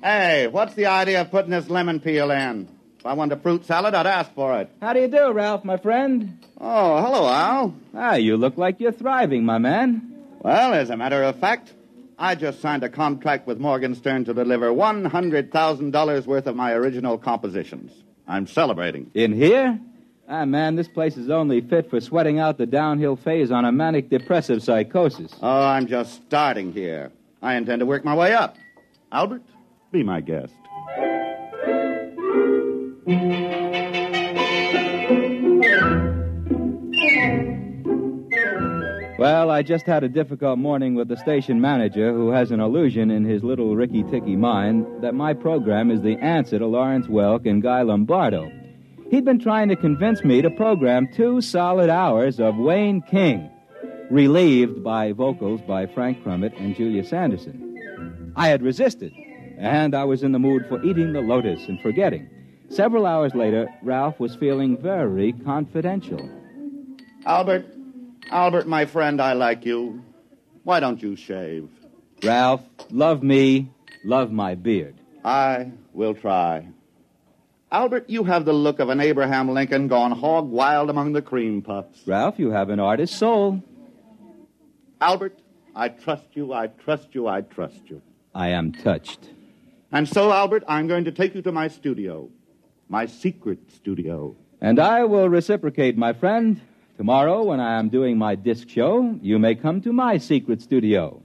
Hey, 0.00 0.46
what's 0.46 0.74
the 0.74 0.86
idea 0.86 1.22
of 1.22 1.30
putting 1.32 1.50
this 1.50 1.68
lemon 1.68 1.98
peel 1.98 2.30
in? 2.30 2.68
If 3.00 3.06
I 3.06 3.14
wanted 3.14 3.38
a 3.38 3.40
fruit 3.40 3.64
salad, 3.64 3.94
I'd 3.94 4.06
ask 4.06 4.32
for 4.34 4.60
it. 4.60 4.70
How 4.80 4.92
do 4.92 5.00
you 5.00 5.08
do, 5.08 5.32
Ralph, 5.32 5.64
my 5.64 5.76
friend? 5.76 6.38
Oh, 6.60 7.02
hello, 7.02 7.28
Al. 7.28 7.74
Ah, 7.94 8.14
you 8.14 8.36
look 8.36 8.56
like 8.56 8.78
you're 8.78 8.92
thriving, 8.92 9.44
my 9.44 9.58
man. 9.58 10.14
Well, 10.40 10.72
as 10.72 10.88
a 10.90 10.96
matter 10.96 11.24
of 11.24 11.38
fact, 11.40 11.72
I 12.20 12.34
just 12.34 12.60
signed 12.60 12.82
a 12.82 12.88
contract 12.88 13.46
with 13.46 13.60
Morgenstern 13.60 14.24
to 14.24 14.34
deliver 14.34 14.70
$100,000 14.70 16.26
worth 16.26 16.46
of 16.48 16.56
my 16.56 16.72
original 16.72 17.16
compositions. 17.16 17.92
I'm 18.26 18.48
celebrating. 18.48 19.10
In 19.14 19.32
here? 19.32 19.78
Ah, 20.28 20.44
man, 20.44 20.74
this 20.74 20.88
place 20.88 21.16
is 21.16 21.30
only 21.30 21.60
fit 21.60 21.88
for 21.88 22.00
sweating 22.00 22.40
out 22.40 22.58
the 22.58 22.66
downhill 22.66 23.14
phase 23.14 23.52
on 23.52 23.64
a 23.64 23.70
manic 23.70 24.10
depressive 24.10 24.64
psychosis. 24.64 25.32
Oh, 25.40 25.64
I'm 25.64 25.86
just 25.86 26.14
starting 26.26 26.72
here. 26.72 27.12
I 27.40 27.54
intend 27.54 27.80
to 27.80 27.86
work 27.86 28.04
my 28.04 28.16
way 28.16 28.34
up. 28.34 28.56
Albert, 29.12 29.42
be 29.92 30.02
my 30.02 30.20
guest. 30.20 30.52
Well, 39.18 39.50
I 39.50 39.62
just 39.62 39.84
had 39.84 40.04
a 40.04 40.08
difficult 40.08 40.60
morning 40.60 40.94
with 40.94 41.08
the 41.08 41.16
station 41.16 41.60
manager 41.60 42.12
who 42.12 42.30
has 42.30 42.52
an 42.52 42.60
illusion 42.60 43.10
in 43.10 43.24
his 43.24 43.42
little 43.42 43.74
Ricky 43.74 44.04
Ticky 44.04 44.36
mind 44.36 44.86
that 45.02 45.12
my 45.12 45.34
program 45.34 45.90
is 45.90 46.02
the 46.02 46.16
answer 46.18 46.60
to 46.60 46.66
Lawrence 46.68 47.08
Welk 47.08 47.44
and 47.44 47.60
Guy 47.60 47.82
Lombardo. 47.82 48.48
He'd 49.10 49.24
been 49.24 49.40
trying 49.40 49.70
to 49.70 49.76
convince 49.76 50.22
me 50.22 50.40
to 50.40 50.50
program 50.50 51.08
two 51.12 51.40
solid 51.40 51.90
hours 51.90 52.38
of 52.38 52.58
Wayne 52.58 53.02
King, 53.02 53.50
relieved 54.08 54.84
by 54.84 55.10
vocals 55.10 55.62
by 55.62 55.86
Frank 55.86 56.22
Crumit 56.22 56.56
and 56.56 56.76
Julia 56.76 57.02
Sanderson. 57.02 58.32
I 58.36 58.46
had 58.46 58.62
resisted, 58.62 59.12
and 59.58 59.96
I 59.96 60.04
was 60.04 60.22
in 60.22 60.30
the 60.30 60.38
mood 60.38 60.64
for 60.68 60.80
eating 60.84 61.12
the 61.12 61.22
lotus 61.22 61.66
and 61.66 61.80
forgetting. 61.80 62.30
Several 62.68 63.04
hours 63.04 63.34
later, 63.34 63.66
Ralph 63.82 64.20
was 64.20 64.36
feeling 64.36 64.80
very 64.80 65.32
confidential. 65.32 66.20
Albert, 67.26 67.66
Albert, 68.30 68.66
my 68.68 68.84
friend, 68.84 69.20
I 69.20 69.32
like 69.32 69.64
you. 69.64 70.04
Why 70.64 70.80
don't 70.80 71.02
you 71.02 71.16
shave? 71.16 71.68
Ralph, 72.22 72.62
love 72.90 73.22
me, 73.22 73.70
love 74.04 74.30
my 74.30 74.54
beard. 74.54 74.96
I 75.24 75.72
will 75.92 76.14
try. 76.14 76.68
Albert, 77.70 78.08
you 78.08 78.24
have 78.24 78.44
the 78.44 78.52
look 78.52 78.78
of 78.78 78.88
an 78.88 79.00
Abraham 79.00 79.50
Lincoln 79.50 79.88
gone 79.88 80.12
hog 80.12 80.48
wild 80.48 80.90
among 80.90 81.12
the 81.12 81.22
cream 81.22 81.62
puffs. 81.62 82.06
Ralph, 82.06 82.38
you 82.38 82.50
have 82.50 82.70
an 82.70 82.80
artist's 82.80 83.16
soul. 83.16 83.62
Albert, 85.00 85.38
I 85.74 85.88
trust 85.88 86.28
you, 86.32 86.52
I 86.52 86.66
trust 86.66 87.14
you, 87.14 87.28
I 87.28 87.42
trust 87.42 87.80
you. 87.86 88.02
I 88.34 88.48
am 88.48 88.72
touched. 88.72 89.30
And 89.90 90.08
so, 90.08 90.32
Albert, 90.32 90.64
I'm 90.68 90.86
going 90.86 91.04
to 91.04 91.12
take 91.12 91.34
you 91.34 91.42
to 91.42 91.52
my 91.52 91.68
studio, 91.68 92.28
my 92.88 93.06
secret 93.06 93.58
studio. 93.72 94.36
And 94.60 94.78
I 94.78 95.04
will 95.04 95.28
reciprocate, 95.28 95.96
my 95.96 96.12
friend. 96.12 96.60
Tomorrow, 96.98 97.44
when 97.44 97.60
I 97.60 97.78
am 97.78 97.90
doing 97.90 98.18
my 98.18 98.34
disc 98.34 98.68
show, 98.68 99.16
you 99.22 99.38
may 99.38 99.54
come 99.54 99.80
to 99.82 99.92
my 99.92 100.18
secret 100.18 100.60
studio. 100.60 101.22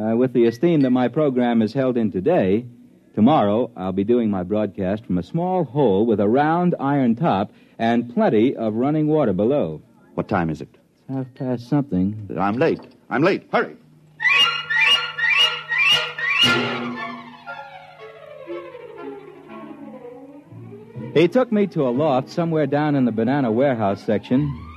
Uh, 0.00 0.14
with 0.16 0.32
the 0.32 0.46
esteem 0.46 0.82
that 0.82 0.90
my 0.90 1.08
program 1.08 1.60
is 1.60 1.72
held 1.72 1.96
in 1.96 2.12
today, 2.12 2.64
tomorrow 3.16 3.68
I'll 3.76 3.90
be 3.90 4.04
doing 4.04 4.30
my 4.30 4.44
broadcast 4.44 5.04
from 5.04 5.18
a 5.18 5.24
small 5.24 5.64
hole 5.64 6.06
with 6.06 6.20
a 6.20 6.28
round 6.28 6.76
iron 6.78 7.16
top 7.16 7.50
and 7.80 8.14
plenty 8.14 8.54
of 8.54 8.74
running 8.74 9.08
water 9.08 9.32
below. 9.32 9.82
What 10.14 10.28
time 10.28 10.50
is 10.50 10.60
it? 10.60 10.68
It's 10.92 11.02
half 11.08 11.34
past 11.34 11.68
something. 11.68 12.30
I'm 12.38 12.56
late. 12.56 12.86
I'm 13.10 13.24
late. 13.24 13.48
Hurry. 13.50 13.76
He 21.12 21.26
took 21.26 21.50
me 21.50 21.66
to 21.68 21.88
a 21.88 21.90
loft 21.90 22.30
somewhere 22.30 22.68
down 22.68 22.94
in 22.94 23.04
the 23.04 23.10
banana 23.10 23.50
warehouse 23.50 24.00
section. 24.04 24.67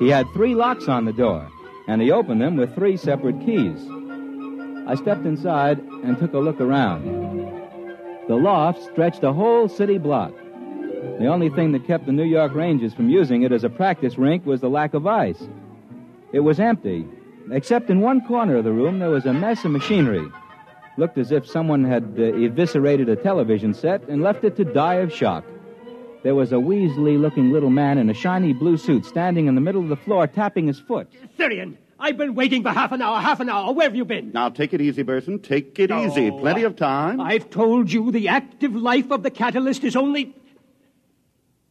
He 0.00 0.08
had 0.08 0.32
three 0.32 0.54
locks 0.54 0.88
on 0.88 1.04
the 1.04 1.12
door, 1.12 1.46
and 1.86 2.00
he 2.00 2.10
opened 2.10 2.40
them 2.40 2.56
with 2.56 2.74
three 2.74 2.96
separate 2.96 3.38
keys. 3.44 3.78
I 4.86 4.94
stepped 4.94 5.26
inside 5.26 5.78
and 5.78 6.18
took 6.18 6.32
a 6.32 6.38
look 6.38 6.58
around. 6.58 7.04
The 8.26 8.34
loft 8.34 8.82
stretched 8.82 9.22
a 9.24 9.32
whole 9.34 9.68
city 9.68 9.98
block. 9.98 10.32
The 11.18 11.26
only 11.26 11.50
thing 11.50 11.72
that 11.72 11.86
kept 11.86 12.06
the 12.06 12.12
New 12.12 12.24
York 12.24 12.54
Rangers 12.54 12.94
from 12.94 13.10
using 13.10 13.42
it 13.42 13.52
as 13.52 13.62
a 13.62 13.68
practice 13.68 14.16
rink 14.16 14.46
was 14.46 14.62
the 14.62 14.70
lack 14.70 14.94
of 14.94 15.06
ice. 15.06 15.46
It 16.32 16.40
was 16.40 16.58
empty, 16.58 17.06
except 17.52 17.90
in 17.90 18.00
one 18.00 18.26
corner 18.26 18.56
of 18.56 18.64
the 18.64 18.72
room 18.72 19.00
there 19.00 19.10
was 19.10 19.26
a 19.26 19.34
mess 19.34 19.66
of 19.66 19.70
machinery. 19.70 20.26
Looked 20.96 21.18
as 21.18 21.30
if 21.30 21.46
someone 21.46 21.84
had 21.84 22.16
uh, 22.18 22.22
eviscerated 22.22 23.10
a 23.10 23.16
television 23.16 23.74
set 23.74 24.08
and 24.08 24.22
left 24.22 24.44
it 24.44 24.56
to 24.56 24.64
die 24.64 24.94
of 24.94 25.12
shock. 25.12 25.44
There 26.22 26.34
was 26.34 26.52
a 26.52 26.56
weaselly 26.56 27.18
looking 27.18 27.50
little 27.50 27.70
man 27.70 27.96
in 27.96 28.10
a 28.10 28.14
shiny 28.14 28.52
blue 28.52 28.76
suit 28.76 29.06
standing 29.06 29.46
in 29.46 29.54
the 29.54 29.60
middle 29.60 29.82
of 29.82 29.88
the 29.88 29.96
floor 29.96 30.26
tapping 30.26 30.66
his 30.66 30.78
foot. 30.78 31.08
Therian, 31.38 31.76
I've 31.98 32.18
been 32.18 32.34
waiting 32.34 32.62
for 32.62 32.70
half 32.70 32.92
an 32.92 33.00
hour, 33.00 33.20
half 33.20 33.40
an 33.40 33.48
hour. 33.48 33.72
Where 33.72 33.86
have 33.86 33.96
you 33.96 34.04
been? 34.04 34.32
Now, 34.32 34.50
take 34.50 34.74
it 34.74 34.80
easy, 34.80 35.02
Burson. 35.02 35.38
Take 35.40 35.78
it 35.78 35.90
easy. 35.90 36.30
Plenty 36.30 36.64
of 36.64 36.76
time. 36.76 37.20
I've 37.20 37.48
told 37.50 37.90
you 37.90 38.10
the 38.10 38.28
active 38.28 38.74
life 38.74 39.10
of 39.10 39.22
the 39.22 39.30
catalyst 39.30 39.82
is 39.84 39.96
only. 39.96 40.34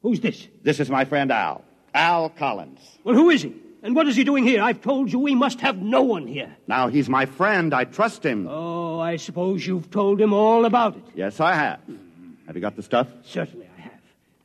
Who's 0.01 0.19
this? 0.19 0.47
This 0.63 0.79
is 0.79 0.89
my 0.89 1.05
friend 1.05 1.31
Al. 1.31 1.63
Al 1.93 2.29
Collins. 2.29 2.79
Well, 3.03 3.15
who 3.15 3.29
is 3.29 3.43
he? 3.43 3.53
And 3.81 3.95
what 3.95 4.07
is 4.07 4.15
he 4.15 4.23
doing 4.23 4.43
here? 4.43 4.61
I've 4.61 4.81
told 4.81 5.11
you 5.11 5.19
we 5.19 5.35
must 5.35 5.61
have 5.61 5.77
no 5.77 6.01
one 6.01 6.27
here. 6.27 6.55
Now, 6.67 6.89
he's 6.89 7.07
my 7.07 7.25
friend. 7.25 7.73
I 7.73 7.85
trust 7.85 8.25
him. 8.25 8.47
Oh, 8.49 8.99
I 8.99 9.15
suppose 9.15 9.65
you've 9.65 9.89
told 9.89 10.19
him 10.19 10.33
all 10.33 10.65
about 10.65 10.97
it. 10.97 11.03
Yes, 11.15 11.39
I 11.39 11.53
have. 11.55 11.79
Have 12.45 12.55
you 12.55 12.61
got 12.61 12.75
the 12.75 12.83
stuff? 12.83 13.07
Certainly 13.23 13.65
I 13.65 13.67
have. 13.67 13.68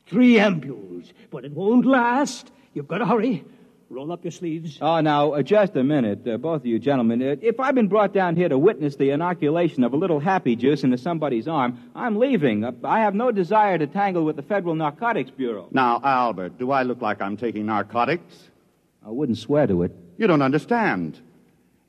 Three 0.07 0.35
ampules, 0.35 1.11
but 1.31 1.45
it 1.45 1.51
won't 1.51 1.85
last. 1.85 2.51
You've 2.73 2.87
got 2.87 2.99
to 2.99 3.05
hurry. 3.05 3.43
Roll 3.89 4.11
up 4.11 4.23
your 4.23 4.31
sleeves. 4.31 4.79
Oh, 4.81 4.99
now, 4.99 5.33
uh, 5.33 5.41
just 5.43 5.75
a 5.75 5.83
minute, 5.83 6.27
uh, 6.27 6.37
both 6.37 6.61
of 6.61 6.65
you 6.65 6.79
gentlemen. 6.79 7.21
Uh, 7.21 7.35
if 7.41 7.59
I've 7.59 7.75
been 7.75 7.87
brought 7.87 8.13
down 8.13 8.35
here 8.35 8.49
to 8.49 8.57
witness 8.57 8.95
the 8.95 9.11
inoculation 9.11 9.83
of 9.83 9.93
a 9.93 9.95
little 9.95 10.19
happy 10.19 10.55
juice 10.55 10.83
into 10.83 10.97
somebody's 10.97 11.47
arm, 11.47 11.79
I'm 11.95 12.17
leaving. 12.17 12.63
Uh, 12.63 12.71
I 12.83 13.01
have 13.01 13.13
no 13.13 13.31
desire 13.31 13.77
to 13.77 13.85
tangle 13.85 14.25
with 14.25 14.37
the 14.37 14.41
Federal 14.41 14.73
Narcotics 14.73 15.29
Bureau. 15.29 15.67
Now, 15.71 16.01
Albert, 16.03 16.57
do 16.57 16.71
I 16.71 16.81
look 16.81 17.01
like 17.01 17.21
I'm 17.21 17.37
taking 17.37 17.67
narcotics? 17.67 18.49
I 19.05 19.11
wouldn't 19.11 19.37
swear 19.37 19.67
to 19.67 19.83
it. 19.83 19.91
You 20.17 20.25
don't 20.25 20.41
understand. 20.41 21.19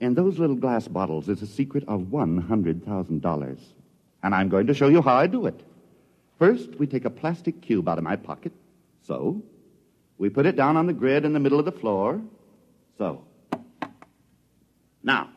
In 0.01 0.15
those 0.15 0.39
little 0.39 0.57
glass 0.57 0.87
bottles 0.87 1.31
is 1.31 1.41
a 1.41 1.47
secret 1.47 1.85
of 1.89 2.03
$100,000. 2.03 3.59
And 4.23 4.35
I'm 4.35 4.49
going 4.51 4.67
to 4.67 4.75
show 4.75 4.89
you 4.89 5.01
how 5.01 5.15
I 5.15 5.27
do 5.27 5.47
it. 5.47 5.59
First, 6.39 6.77
we 6.79 6.87
take 6.87 7.05
a 7.05 7.11
plastic 7.11 7.63
cube 7.63 7.89
out 7.89 7.99
of 7.99 8.05
my 8.05 8.17
pocket. 8.17 8.53
So. 9.03 9.43
We 10.19 10.31
put 10.31 10.47
it 10.47 10.57
down 10.57 10.77
on 10.77 10.87
the 10.87 10.93
grid 10.93 11.25
in 11.25 11.33
the 11.33 11.41
middle 11.41 11.59
of 11.59 11.65
the 11.65 11.73
floor. 11.73 12.21
So. 12.99 13.25
Now, 15.03 15.31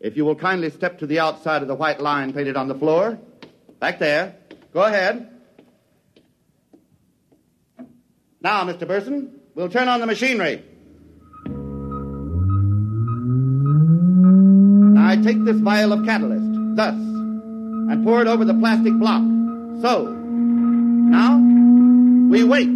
if 0.00 0.16
you 0.16 0.24
will 0.24 0.34
kindly 0.34 0.70
step 0.70 0.98
to 1.00 1.06
the 1.06 1.20
outside 1.20 1.62
of 1.62 1.68
the 1.68 1.74
white 1.74 2.00
line 2.00 2.32
painted 2.32 2.56
on 2.56 2.68
the 2.68 2.74
floor. 2.74 3.18
Back 3.78 3.98
there. 3.98 4.36
Go 4.72 4.82
ahead. 4.82 5.30
Now, 8.40 8.64
Mr. 8.64 8.86
Burson, 8.86 9.40
we'll 9.54 9.68
turn 9.68 9.88
on 9.88 10.00
the 10.00 10.06
machinery. 10.06 10.62
Now, 14.94 15.08
I 15.08 15.16
take 15.16 15.44
this 15.44 15.58
vial 15.58 15.92
of 15.92 16.04
catalyst, 16.04 16.76
thus, 16.76 16.94
and 16.94 18.04
pour 18.04 18.22
it 18.22 18.28
over 18.28 18.44
the 18.44 18.54
plastic 18.54 18.94
block. 18.94 19.22
So. 19.82 20.15
Now, 21.08 21.38
we 22.28 22.42
wait. 22.42 22.68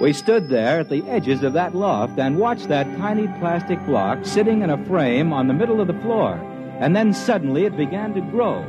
We 0.00 0.14
stood 0.14 0.48
there 0.48 0.80
at 0.80 0.88
the 0.88 1.02
edges 1.06 1.42
of 1.42 1.52
that 1.52 1.74
loft 1.74 2.18
and 2.18 2.38
watched 2.38 2.68
that 2.68 2.86
tiny 2.96 3.26
plastic 3.38 3.84
block 3.84 4.24
sitting 4.24 4.62
in 4.62 4.70
a 4.70 4.82
frame 4.86 5.34
on 5.34 5.46
the 5.46 5.52
middle 5.52 5.82
of 5.82 5.88
the 5.88 6.00
floor. 6.00 6.36
And 6.80 6.96
then 6.96 7.12
suddenly 7.12 7.66
it 7.66 7.76
began 7.76 8.14
to 8.14 8.22
grow. 8.22 8.62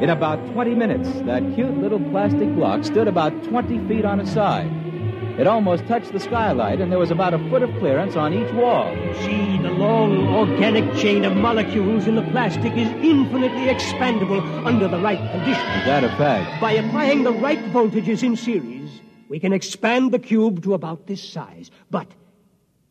In 0.00 0.10
about 0.10 0.38
20 0.52 0.76
minutes, 0.76 1.10
that 1.22 1.42
cute 1.56 1.76
little 1.78 1.98
plastic 2.10 2.54
block 2.54 2.84
stood 2.84 3.08
about 3.08 3.32
20 3.44 3.88
feet 3.88 4.04
on 4.04 4.20
its 4.20 4.32
side. 4.32 4.70
It 5.40 5.46
almost 5.46 5.86
touched 5.86 6.12
the 6.12 6.20
skylight, 6.20 6.82
and 6.82 6.92
there 6.92 6.98
was 6.98 7.10
about 7.10 7.32
a 7.32 7.38
foot 7.48 7.62
of 7.62 7.70
clearance 7.78 8.14
on 8.14 8.34
each 8.34 8.52
wall. 8.52 8.94
See, 9.22 9.56
the 9.62 9.70
long 9.70 10.28
organic 10.28 10.94
chain 10.96 11.24
of 11.24 11.34
molecules 11.34 12.06
in 12.06 12.14
the 12.14 12.22
plastic 12.24 12.74
is 12.74 12.88
infinitely 13.02 13.68
expandable 13.68 14.42
under 14.66 14.86
the 14.86 14.98
right 14.98 15.16
conditions. 15.16 15.78
Is 15.78 15.86
that 15.86 16.04
a 16.04 16.10
fact? 16.18 16.60
By 16.60 16.72
applying 16.72 17.22
the 17.22 17.32
right 17.32 17.58
voltages 17.72 18.22
in 18.22 18.36
series, 18.36 19.00
we 19.30 19.40
can 19.40 19.54
expand 19.54 20.12
the 20.12 20.18
cube 20.18 20.62
to 20.64 20.74
about 20.74 21.06
this 21.06 21.26
size. 21.26 21.70
But 21.90 22.08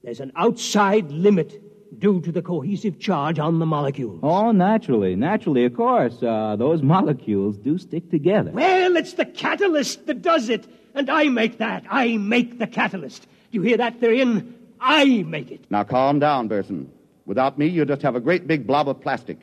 there's 0.03 0.20
an 0.20 0.32
outside 0.36 1.12
limit 1.12 1.62
due 2.00 2.20
to 2.22 2.32
the 2.32 2.41
cohesive 2.41 3.00
charge 3.00 3.38
on 3.38 3.60
the 3.60 3.68
molecules. 3.68 4.22
Oh, 4.24 4.51
naturally. 4.51 5.15
Naturally, 5.15 5.65
of 5.65 5.75
course. 5.75 6.24
Uh, 6.24 6.56
those 6.58 6.82
molecules 6.82 7.60
do 7.60 7.77
stick 7.77 8.10
together. 8.10 8.50
Well, 8.50 8.96
it's 8.96 9.13
the 9.13 9.25
catalyst 9.25 10.08
that 10.08 10.24
does 10.24 10.50
it. 10.50 10.65
And 11.00 11.10
I 11.10 11.29
make 11.29 11.60
that. 11.60 11.86
I 11.89 12.18
make 12.18 12.60
the 12.60 12.68
catalyst. 12.68 13.22
Do 13.22 13.27
you 13.51 13.62
hear 13.62 13.77
that, 13.77 14.01
Therian? 14.01 14.51
I 14.82 15.24
make 15.24 15.50
it. 15.50 15.63
Now 15.72 15.86
calm 15.86 16.20
down, 16.20 16.50
Burson. 16.50 16.91
Without 17.25 17.58
me, 17.58 17.68
you 17.68 17.86
just 17.86 18.01
have 18.01 18.18
a 18.18 18.20
great 18.20 18.48
big 18.48 18.68
blob 18.68 18.89
of 18.89 19.00
plastic. 19.00 19.39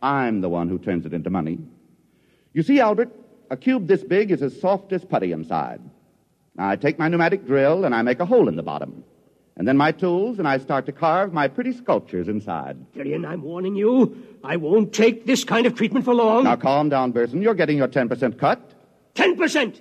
I'm 0.00 0.40
the 0.40 0.48
one 0.48 0.68
who 0.68 0.78
turns 0.78 1.04
it 1.04 1.12
into 1.12 1.30
money. 1.30 1.58
You 2.52 2.62
see, 2.62 2.78
Albert, 2.78 3.10
a 3.50 3.56
cube 3.56 3.88
this 3.88 4.04
big 4.04 4.30
is 4.30 4.40
as 4.40 4.60
soft 4.60 4.92
as 4.92 5.04
putty 5.04 5.32
inside. 5.32 5.80
Now, 6.54 6.68
I 6.68 6.76
take 6.76 6.96
my 6.96 7.08
pneumatic 7.08 7.44
drill 7.44 7.84
and 7.84 7.92
I 7.92 8.02
make 8.02 8.20
a 8.20 8.26
hole 8.26 8.48
in 8.48 8.54
the 8.54 8.62
bottom. 8.62 9.02
And 9.56 9.66
then 9.66 9.76
my 9.76 9.90
tools, 9.90 10.38
and 10.38 10.46
I 10.46 10.58
start 10.58 10.86
to 10.86 10.92
carve 10.92 11.32
my 11.32 11.48
pretty 11.48 11.72
sculptures 11.72 12.28
inside. 12.28 12.76
Therian, 12.94 13.26
I'm 13.26 13.42
warning 13.42 13.74
you. 13.74 14.16
I 14.44 14.58
won't 14.58 14.92
take 14.92 15.26
this 15.26 15.42
kind 15.42 15.66
of 15.66 15.74
treatment 15.74 16.04
for 16.04 16.14
long. 16.14 16.44
Now 16.44 16.54
calm 16.54 16.88
down, 16.88 17.10
Burson. 17.10 17.42
You're 17.42 17.54
getting 17.54 17.78
your 17.78 17.88
10% 17.88 18.38
cut. 18.38 18.60
10%! 19.16 19.80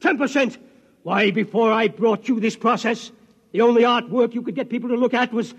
10%! 0.00 0.56
Why, 1.02 1.30
before 1.30 1.72
I 1.72 1.88
brought 1.88 2.28
you 2.28 2.40
this 2.40 2.56
process, 2.56 3.10
the 3.52 3.62
only 3.62 3.82
artwork 3.82 4.34
you 4.34 4.42
could 4.42 4.54
get 4.54 4.68
people 4.68 4.90
to 4.90 4.96
look 4.96 5.14
at 5.14 5.32
was 5.32 5.54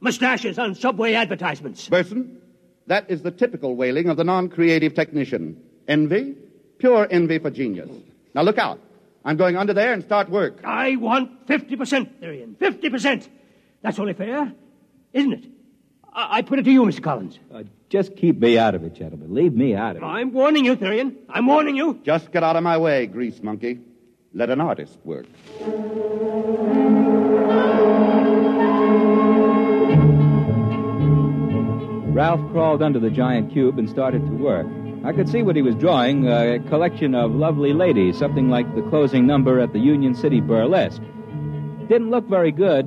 mustaches 0.00 0.58
on 0.58 0.74
subway 0.74 1.14
advertisements. 1.14 1.88
Burson, 1.88 2.40
that 2.86 3.10
is 3.10 3.22
the 3.22 3.30
typical 3.30 3.76
wailing 3.76 4.08
of 4.08 4.16
the 4.16 4.24
non 4.24 4.48
creative 4.48 4.94
technician. 4.94 5.60
Envy, 5.88 6.34
pure 6.78 7.06
envy 7.10 7.38
for 7.38 7.50
genius. 7.50 7.90
Now 8.34 8.42
look 8.42 8.58
out. 8.58 8.80
I'm 9.24 9.36
going 9.36 9.56
under 9.56 9.74
there 9.74 9.92
and 9.92 10.02
start 10.02 10.30
work. 10.30 10.60
I 10.64 10.96
want 10.96 11.46
50%, 11.46 12.20
Therian. 12.20 12.56
50%. 12.56 13.28
That's 13.82 13.98
only 13.98 14.14
fair, 14.14 14.52
isn't 15.12 15.32
it? 15.32 15.44
I, 16.12 16.38
I 16.38 16.42
put 16.42 16.58
it 16.58 16.62
to 16.64 16.70
you, 16.70 16.82
Mr. 16.82 17.02
Collins. 17.02 17.38
Uh, 17.52 17.64
just 17.90 18.16
keep 18.16 18.38
me 18.38 18.56
out 18.56 18.74
of 18.76 18.84
it, 18.84 18.94
gentlemen. 18.94 19.34
Leave 19.34 19.52
me 19.52 19.74
out 19.74 19.96
of 19.96 20.02
it. 20.02 20.06
I'm 20.06 20.32
warning 20.32 20.64
you, 20.64 20.76
Therian. 20.76 21.16
I'm 21.28 21.46
warning 21.46 21.76
you. 21.76 22.00
Just 22.04 22.30
get 22.30 22.44
out 22.44 22.54
of 22.54 22.62
my 22.62 22.78
way, 22.78 23.06
grease 23.06 23.42
monkey. 23.42 23.80
Let 24.32 24.48
an 24.48 24.60
artist 24.60 24.96
work. 25.04 25.26
Ralph 32.14 32.40
crawled 32.52 32.80
under 32.80 33.00
the 33.00 33.10
giant 33.10 33.52
cube 33.52 33.76
and 33.78 33.90
started 33.90 34.24
to 34.24 34.32
work. 34.32 34.66
I 35.04 35.12
could 35.12 35.28
see 35.28 35.42
what 35.42 35.56
he 35.56 35.62
was 35.62 35.74
drawing 35.74 36.28
a 36.28 36.60
collection 36.68 37.14
of 37.16 37.32
lovely 37.32 37.72
ladies, 37.72 38.16
something 38.16 38.50
like 38.50 38.72
the 38.76 38.82
closing 38.82 39.26
number 39.26 39.58
at 39.58 39.72
the 39.72 39.78
Union 39.80 40.14
City 40.14 40.40
Burlesque. 40.40 41.02
Didn't 41.88 42.10
look 42.10 42.28
very 42.28 42.52
good. 42.52 42.86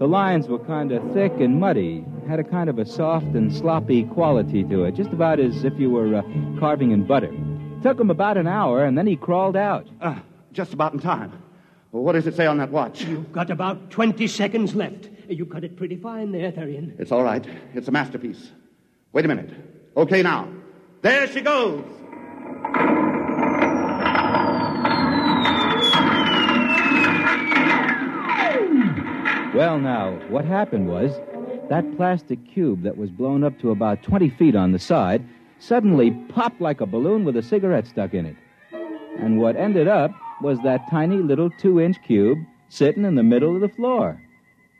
The 0.00 0.08
lines 0.08 0.48
were 0.48 0.58
kind 0.58 0.90
of 0.90 1.12
thick 1.12 1.34
and 1.38 1.60
muddy, 1.60 2.04
had 2.26 2.40
a 2.40 2.44
kind 2.44 2.68
of 2.70 2.78
a 2.78 2.86
soft 2.86 3.26
and 3.26 3.54
sloppy 3.54 4.04
quality 4.04 4.64
to 4.64 4.84
it, 4.84 4.94
just 4.94 5.10
about 5.10 5.40
as 5.40 5.64
if 5.64 5.78
you 5.78 5.90
were 5.90 6.16
uh, 6.16 6.22
carving 6.58 6.90
in 6.90 7.06
butter. 7.06 7.32
Took 7.82 8.00
him 8.00 8.10
about 8.10 8.36
an 8.36 8.46
hour, 8.46 8.84
and 8.84 8.96
then 8.96 9.06
he 9.06 9.16
crawled 9.16 9.56
out. 9.56 9.86
Uh, 10.00 10.18
just 10.52 10.72
about 10.72 10.92
in 10.92 11.00
time. 11.00 11.32
Well, 11.92 12.02
what 12.02 12.12
does 12.12 12.26
it 12.26 12.34
say 12.34 12.46
on 12.46 12.58
that 12.58 12.70
watch? 12.70 13.02
You've 13.02 13.32
got 13.32 13.50
about 13.50 13.90
20 13.90 14.26
seconds 14.26 14.74
left. 14.74 15.08
You 15.28 15.46
cut 15.46 15.64
it 15.64 15.76
pretty 15.76 15.96
fine 15.96 16.32
there, 16.32 16.50
Therian. 16.50 16.98
It's 16.98 17.12
all 17.12 17.22
right. 17.22 17.44
It's 17.74 17.88
a 17.88 17.92
masterpiece. 17.92 18.50
Wait 19.12 19.24
a 19.24 19.28
minute. 19.28 19.50
Okay, 19.96 20.22
now. 20.22 20.48
There 21.02 21.26
she 21.28 21.40
goes. 21.40 21.84
Well, 29.54 29.78
now, 29.78 30.18
what 30.30 30.44
happened 30.44 30.88
was 30.88 31.12
that 31.68 31.96
plastic 31.96 32.38
cube 32.52 32.82
that 32.82 32.96
was 32.96 33.10
blown 33.10 33.42
up 33.42 33.58
to 33.60 33.70
about 33.70 34.02
20 34.02 34.30
feet 34.30 34.54
on 34.54 34.72
the 34.72 34.78
side 34.78 35.26
suddenly 35.58 36.10
popped 36.28 36.60
like 36.60 36.80
a 36.80 36.86
balloon 36.86 37.24
with 37.24 37.36
a 37.36 37.42
cigarette 37.42 37.86
stuck 37.86 38.12
in 38.12 38.26
it. 38.26 38.36
And 39.18 39.38
what 39.38 39.56
ended 39.56 39.88
up 39.88 40.10
was 40.40 40.58
that 40.64 40.90
tiny 40.90 41.16
little 41.16 41.50
two 41.58 41.80
inch 41.80 41.96
cube 42.06 42.38
sitting 42.68 43.04
in 43.04 43.14
the 43.14 43.22
middle 43.22 43.54
of 43.54 43.60
the 43.60 43.68
floor. 43.68 44.20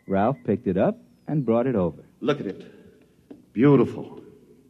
Ralph 0.06 0.36
picked 0.44 0.66
it 0.66 0.76
up 0.76 0.98
and 1.26 1.46
brought 1.46 1.66
it 1.66 1.76
over. 1.76 2.02
Look 2.20 2.40
at 2.40 2.46
it. 2.46 3.52
Beautiful. 3.52 4.20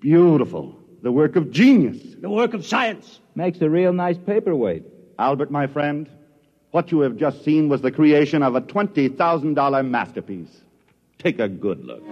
Beautiful. 0.01 0.79
The 1.03 1.11
work 1.11 1.37
of 1.37 1.51
genius. 1.51 2.15
The 2.21 2.31
work 2.31 2.55
of 2.55 2.65
science. 2.65 3.21
Makes 3.35 3.61
a 3.61 3.69
real 3.69 3.93
nice 3.93 4.19
paperweight. 4.19 4.85
Albert, 5.19 5.51
my 5.51 5.67
friend, 5.67 6.09
what 6.71 6.93
you 6.93 7.01
have 7.01 7.17
just 7.17 7.45
seen 7.45 7.69
was 7.69 7.81
the 7.83 7.91
creation 7.91 8.43
of 8.43 8.55
a 8.55 8.61
$20,000 8.61 9.89
masterpiece. 9.89 10.64
Take 11.19 11.39
a 11.39 11.49
good 11.49 11.85
look. 11.85 12.03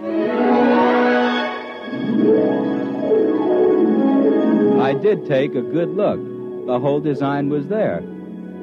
I 4.81 4.93
did 4.93 5.25
take 5.25 5.55
a 5.55 5.61
good 5.61 5.89
look. 5.89 6.19
The 6.65 6.79
whole 6.79 6.99
design 6.99 7.49
was 7.49 7.67
there. 7.67 8.01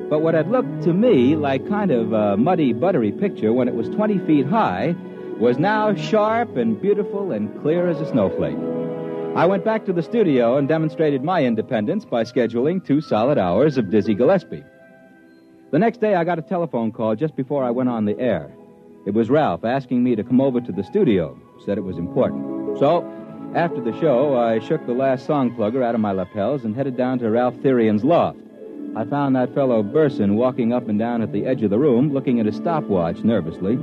But 0.08 0.22
what 0.22 0.34
had 0.34 0.50
looked 0.50 0.82
to 0.82 0.92
me 0.92 1.36
like 1.36 1.68
kind 1.68 1.90
of 1.90 2.12
a 2.12 2.36
muddy, 2.36 2.72
buttery 2.72 3.12
picture 3.12 3.52
when 3.52 3.68
it 3.68 3.74
was 3.74 3.88
20 3.90 4.18
feet 4.26 4.46
high 4.46 4.94
was 5.38 5.58
now 5.58 5.94
sharp 5.94 6.56
and 6.56 6.80
beautiful 6.80 7.32
and 7.32 7.62
clear 7.62 7.88
as 7.88 8.00
a 8.00 8.06
snowflake. 8.06 8.58
I 9.36 9.46
went 9.46 9.64
back 9.64 9.86
to 9.86 9.92
the 9.92 10.02
studio 10.02 10.56
and 10.56 10.66
demonstrated 10.66 11.22
my 11.22 11.44
independence 11.44 12.04
by 12.04 12.24
scheduling 12.24 12.84
two 12.84 13.00
solid 13.00 13.38
hours 13.38 13.78
of 13.78 13.88
Dizzy 13.88 14.14
Gillespie. 14.14 14.64
The 15.70 15.78
next 15.78 16.00
day, 16.00 16.16
I 16.16 16.24
got 16.24 16.40
a 16.40 16.42
telephone 16.42 16.90
call 16.90 17.14
just 17.14 17.36
before 17.36 17.62
I 17.62 17.70
went 17.70 17.88
on 17.88 18.04
the 18.04 18.18
air. 18.18 18.50
It 19.06 19.14
was 19.14 19.30
Ralph 19.30 19.64
asking 19.64 20.04
me 20.04 20.14
to 20.14 20.22
come 20.22 20.42
over 20.42 20.60
to 20.60 20.72
the 20.72 20.84
studio, 20.84 21.38
said 21.64 21.78
it 21.78 21.84
was 21.84 21.96
important. 21.96 22.78
So, 22.78 23.02
after 23.54 23.80
the 23.80 23.98
show, 23.98 24.36
I 24.36 24.58
shook 24.58 24.84
the 24.86 24.92
last 24.92 25.24
song 25.26 25.56
plugger 25.56 25.82
out 25.82 25.94
of 25.94 26.00
my 26.02 26.12
lapels 26.12 26.64
and 26.64 26.76
headed 26.76 26.98
down 26.98 27.18
to 27.20 27.30
Ralph 27.30 27.54
Therian's 27.56 28.04
loft. 28.04 28.38
I 28.94 29.04
found 29.04 29.34
that 29.36 29.54
fellow 29.54 29.82
Burson 29.82 30.36
walking 30.36 30.72
up 30.72 30.88
and 30.88 30.98
down 30.98 31.22
at 31.22 31.32
the 31.32 31.46
edge 31.46 31.62
of 31.62 31.70
the 31.70 31.78
room, 31.78 32.12
looking 32.12 32.40
at 32.40 32.46
his 32.46 32.56
stopwatch 32.56 33.24
nervously. 33.24 33.78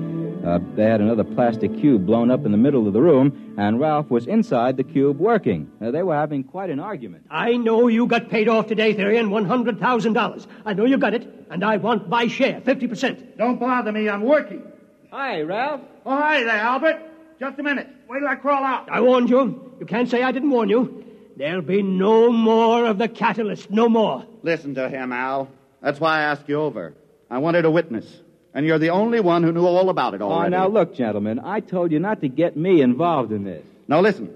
Uh, 0.46 0.60
they 0.76 0.84
had 0.84 1.02
another 1.02 1.24
plastic 1.24 1.76
cube 1.80 2.06
blown 2.06 2.30
up 2.30 2.46
in 2.46 2.52
the 2.52 2.58
middle 2.58 2.88
of 2.88 2.94
the 2.94 3.02
room, 3.02 3.56
and 3.58 3.80
Ralph 3.80 4.12
was 4.12 4.28
inside 4.28 4.78
the 4.78 4.84
cube 4.84 5.18
working. 5.18 5.70
Uh, 5.82 5.90
they 5.90 6.04
were 6.04 6.16
having 6.16 6.44
quite 6.44 6.70
an 6.70 6.80
argument. 6.80 7.26
I 7.32 7.58
know 7.58 7.88
you 7.88 8.06
got 8.06 8.30
paid 8.30 8.48
off 8.48 8.68
today, 8.68 8.94
Therian, 8.94 9.30
$100,000. 9.30 10.48
I 10.64 10.74
know 10.74 10.86
you 10.86 10.98
got 10.98 11.16
it, 11.16 11.28
and 11.50 11.64
I 11.64 11.78
want 11.78 12.08
my 12.08 12.28
share, 12.28 12.62
50%. 12.62 13.38
Don't 13.38 13.60
bother 13.60 13.92
me. 13.92 14.08
I'm 14.08 14.22
working. 14.22 14.62
Hi, 15.12 15.42
Ralph. 15.42 15.82
Oh, 16.06 16.16
hi 16.16 16.44
there, 16.44 16.58
Albert. 16.58 17.02
Just 17.40 17.58
a 17.60 17.64
minute. 17.64 17.88
Wait 18.10 18.20
till 18.20 18.28
I 18.28 18.36
crawl 18.36 18.64
out. 18.64 18.90
I 18.90 19.00
warned 19.02 19.30
you. 19.30 19.74
You 19.80 19.86
can't 19.86 20.10
say 20.10 20.22
I 20.22 20.32
didn't 20.32 20.50
warn 20.50 20.70
you. 20.70 21.06
There'll 21.38 21.62
be 21.62 21.82
no 21.82 22.32
more 22.32 22.86
of 22.86 22.98
the 22.98 23.08
catalyst, 23.08 23.70
no 23.70 23.88
more. 23.88 24.26
Listen 24.44 24.76
to 24.76 24.90
him, 24.90 25.14
Al. 25.14 25.50
That's 25.82 26.00
why 26.00 26.18
I 26.18 26.22
asked 26.24 26.50
you 26.50 26.60
over. 26.60 26.94
I 27.30 27.38
wanted 27.38 27.64
a 27.66 27.72
witness. 27.72 28.22
And 28.54 28.66
you're 28.66 28.80
the 28.80 28.90
only 28.90 29.20
one 29.20 29.44
who 29.44 29.52
knew 29.52 29.66
all 29.66 29.90
about 29.90 30.14
it 30.16 30.22
already. 30.22 30.56
Oh, 30.56 30.58
now 30.58 30.68
look, 30.68 30.96
gentlemen, 30.96 31.40
I 31.40 31.60
told 31.60 31.92
you 31.92 32.00
not 32.00 32.22
to 32.22 32.28
get 32.28 32.58
me 32.58 32.82
involved 32.82 33.32
in 33.32 33.44
this. 33.44 33.64
Now 33.88 34.02
listen. 34.02 34.34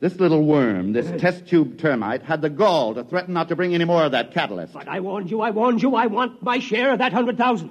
This 0.00 0.16
little 0.18 0.42
worm, 0.44 0.92
this 0.92 1.08
test 1.20 1.46
tube 1.46 1.78
termite, 1.78 2.24
had 2.24 2.42
the 2.42 2.50
gall 2.50 2.94
to 2.94 3.04
threaten 3.04 3.34
not 3.34 3.48
to 3.50 3.56
bring 3.56 3.72
any 3.72 3.84
more 3.84 4.02
of 4.02 4.12
that 4.12 4.32
catalyst. 4.32 4.72
But 4.72 4.88
I 4.88 4.98
warned 4.98 5.30
you, 5.30 5.40
I 5.42 5.50
warned 5.50 5.80
you, 5.80 5.94
I 5.94 6.06
want 6.06 6.42
my 6.42 6.58
share 6.58 6.92
of 6.92 6.98
that 6.98 7.12
hundred 7.12 7.38
thousand. 7.38 7.70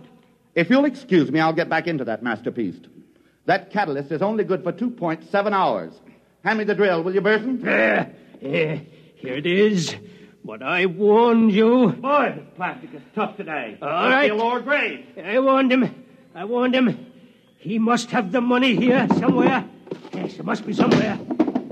If 0.53 0.69
you'll 0.69 0.85
excuse 0.85 1.31
me, 1.31 1.39
I'll 1.39 1.53
get 1.53 1.69
back 1.69 1.87
into 1.87 2.05
that 2.05 2.23
masterpiece. 2.23 2.75
That 3.45 3.71
catalyst 3.71 4.11
is 4.11 4.21
only 4.21 4.43
good 4.43 4.63
for 4.63 4.71
2.7 4.71 5.51
hours. 5.51 5.93
Hand 6.43 6.59
me 6.59 6.65
the 6.65 6.75
drill, 6.75 7.03
will 7.03 7.13
you, 7.13 7.21
Burton? 7.21 7.61
There, 7.61 7.99
eh, 8.41 8.41
there, 8.41 8.81
here 9.15 9.35
it 9.35 9.45
is. 9.45 9.95
But 10.43 10.63
I 10.63 10.87
warned 10.87 11.51
you. 11.51 11.89
Boy, 11.93 12.33
this 12.35 12.45
plastic 12.55 12.93
is 12.93 13.01
tough 13.13 13.37
today. 13.37 13.77
All 13.81 13.87
right. 13.87 14.27
Feel 14.27 14.37
lower 14.37 14.59
grade. 14.59 15.05
I 15.23 15.39
warned 15.39 15.71
him. 15.71 16.05
I 16.33 16.45
warned 16.45 16.75
him. 16.75 17.11
He 17.57 17.77
must 17.77 18.09
have 18.09 18.31
the 18.31 18.41
money 18.41 18.75
here 18.75 19.07
somewhere. 19.19 19.69
Yes, 20.13 20.33
it 20.39 20.45
must 20.45 20.65
be 20.65 20.73
somewhere. 20.73 21.15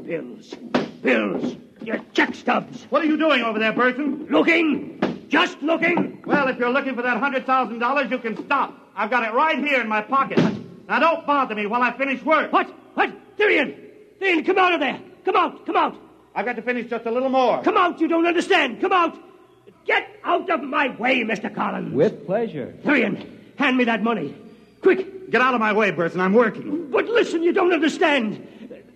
Bills. 0.05 0.53
Bills. 1.01 1.55
Your 1.81 1.99
check 2.13 2.35
stubs. 2.35 2.85
What 2.91 3.01
are 3.01 3.07
you 3.07 3.17
doing 3.17 3.41
over 3.41 3.57
there, 3.57 3.73
Burton? 3.73 4.27
Looking. 4.29 4.98
Just 5.29 5.61
looking. 5.61 6.23
Well, 6.25 6.47
if 6.47 6.57
you're 6.57 6.71
looking 6.71 6.95
for 6.95 7.03
that 7.03 7.21
$100,000, 7.21 8.11
you 8.11 8.17
can 8.17 8.45
stop. 8.45 8.75
I've 8.95 9.09
got 9.09 9.23
it 9.23 9.33
right 9.33 9.57
here 9.57 9.79
in 9.79 9.87
my 9.87 10.01
pocket. 10.01 10.39
Now, 10.87 10.99
don't 10.99 11.25
bother 11.25 11.55
me 11.55 11.67
while 11.67 11.83
I 11.83 11.95
finish 11.95 12.21
work. 12.23 12.51
What? 12.51 12.67
What? 12.95 13.37
Therian! 13.37 13.77
Therian, 14.19 14.45
come 14.45 14.57
out 14.57 14.73
of 14.73 14.79
there! 14.79 14.99
Come 15.23 15.35
out! 15.35 15.65
Come 15.65 15.77
out! 15.77 15.95
I've 16.35 16.45
got 16.45 16.55
to 16.55 16.61
finish 16.61 16.89
just 16.89 17.05
a 17.05 17.11
little 17.11 17.29
more. 17.29 17.61
Come 17.61 17.77
out! 17.77 18.01
You 18.01 18.07
don't 18.07 18.25
understand! 18.25 18.81
Come 18.81 18.91
out! 18.91 19.15
Get 19.85 20.07
out 20.23 20.49
of 20.49 20.61
my 20.61 20.95
way, 20.97 21.21
Mr. 21.21 21.53
Collins! 21.53 21.93
With 21.93 22.25
pleasure. 22.25 22.75
Therian, 22.83 23.57
hand 23.57 23.77
me 23.77 23.83
that 23.85 24.03
money. 24.03 24.35
Quick! 24.81 25.29
Get 25.29 25.41
out 25.41 25.53
of 25.53 25.59
my 25.59 25.73
way, 25.73 25.91
Burson. 25.91 26.21
I'm 26.21 26.33
working. 26.33 26.89
But 26.89 27.05
listen, 27.05 27.43
you 27.43 27.53
don't 27.53 27.71
understand. 27.71 28.47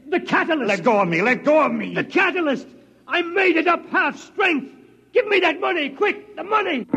The 0.10 0.20
catalyst. 0.20 0.68
Let 0.68 0.84
go 0.84 1.00
of 1.00 1.08
me. 1.08 1.22
Let 1.22 1.44
go 1.44 1.62
of 1.64 1.72
me. 1.72 1.94
The 1.94 2.04
catalyst. 2.04 2.68
I 3.08 3.22
made 3.22 3.56
it 3.56 3.68
up 3.68 3.88
half 3.90 4.18
strength. 4.18 4.83
Give 5.14 5.28
me 5.28 5.40
that 5.42 5.60
money, 5.60 5.90
quick, 5.90 6.36
the 6.36 6.44
money. 6.44 6.88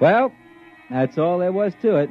Well, 0.00 0.32
that's 0.88 1.18
all 1.18 1.38
there 1.38 1.52
was 1.52 1.74
to 1.82 1.96
it. 1.96 2.08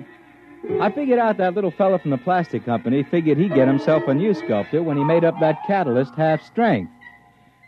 I 0.80 0.92
figured 0.92 1.18
out 1.18 1.38
that 1.38 1.56
little 1.56 1.72
fella 1.72 1.98
from 1.98 2.12
the 2.12 2.18
plastic 2.20 2.66
company 2.66 3.02
figured 3.02 3.40
he'd 3.40 3.56
get 3.56 3.68
himself 3.68 4.04
a 4.08 4.14
new 4.14 4.36
sculptor 4.36 4.84
when 4.84 4.96
he 4.96 5.04
made 5.04 5.24
up 5.24 5.34
that 5.40 5.58
catalyst 5.66 6.14
half 6.14 6.44
strength. 6.44 6.92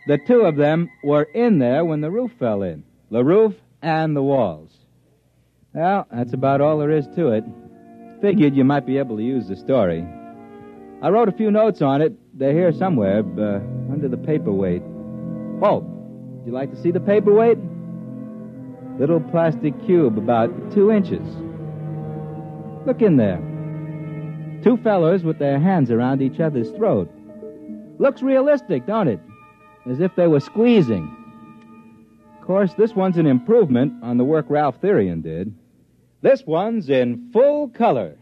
The 0.06 0.18
two 0.18 0.42
of 0.42 0.54
them 0.54 0.88
were 1.02 1.24
in 1.24 1.58
there 1.58 1.84
when 1.84 2.02
the 2.02 2.10
roof 2.10 2.30
fell 2.38 2.62
in 2.62 2.84
the 3.10 3.24
roof 3.24 3.54
and 3.82 4.14
the 4.14 4.22
walls. 4.22 4.81
Well, 5.74 6.06
that's 6.12 6.34
about 6.34 6.60
all 6.60 6.78
there 6.78 6.90
is 6.90 7.08
to 7.16 7.28
it. 7.28 7.44
Figured 8.20 8.54
you 8.54 8.62
might 8.62 8.84
be 8.84 8.98
able 8.98 9.16
to 9.16 9.22
use 9.22 9.48
the 9.48 9.56
story. 9.56 10.06
I 11.00 11.08
wrote 11.08 11.28
a 11.28 11.32
few 11.32 11.50
notes 11.50 11.80
on 11.80 12.02
it. 12.02 12.12
They're 12.38 12.52
here 12.52 12.72
somewhere, 12.72 13.20
uh, 13.20 13.60
under 13.90 14.08
the 14.08 14.18
paperweight. 14.18 14.82
Oh, 15.62 15.78
would 15.80 16.46
you 16.46 16.52
like 16.52 16.70
to 16.70 16.76
see 16.76 16.90
the 16.90 17.00
paperweight? 17.00 17.58
Little 18.98 19.20
plastic 19.20 19.74
cube 19.86 20.18
about 20.18 20.50
two 20.74 20.90
inches. 20.90 21.26
Look 22.86 23.00
in 23.00 23.16
there. 23.16 23.40
Two 24.62 24.76
fellers 24.76 25.24
with 25.24 25.38
their 25.38 25.58
hands 25.58 25.90
around 25.90 26.20
each 26.20 26.38
other's 26.38 26.70
throat. 26.72 27.10
Looks 27.98 28.22
realistic, 28.22 28.86
don't 28.86 29.08
it? 29.08 29.20
As 29.90 30.00
if 30.00 30.14
they 30.16 30.26
were 30.26 30.40
squeezing. 30.40 31.16
Of 32.38 32.46
course, 32.46 32.74
this 32.74 32.94
one's 32.94 33.16
an 33.16 33.26
improvement 33.26 33.94
on 34.02 34.18
the 34.18 34.24
work 34.24 34.46
Ralph 34.48 34.80
Therian 34.80 35.22
did. 35.22 35.54
This 36.22 36.46
one's 36.46 36.88
in 36.88 37.30
full 37.32 37.68
color. 37.70 38.16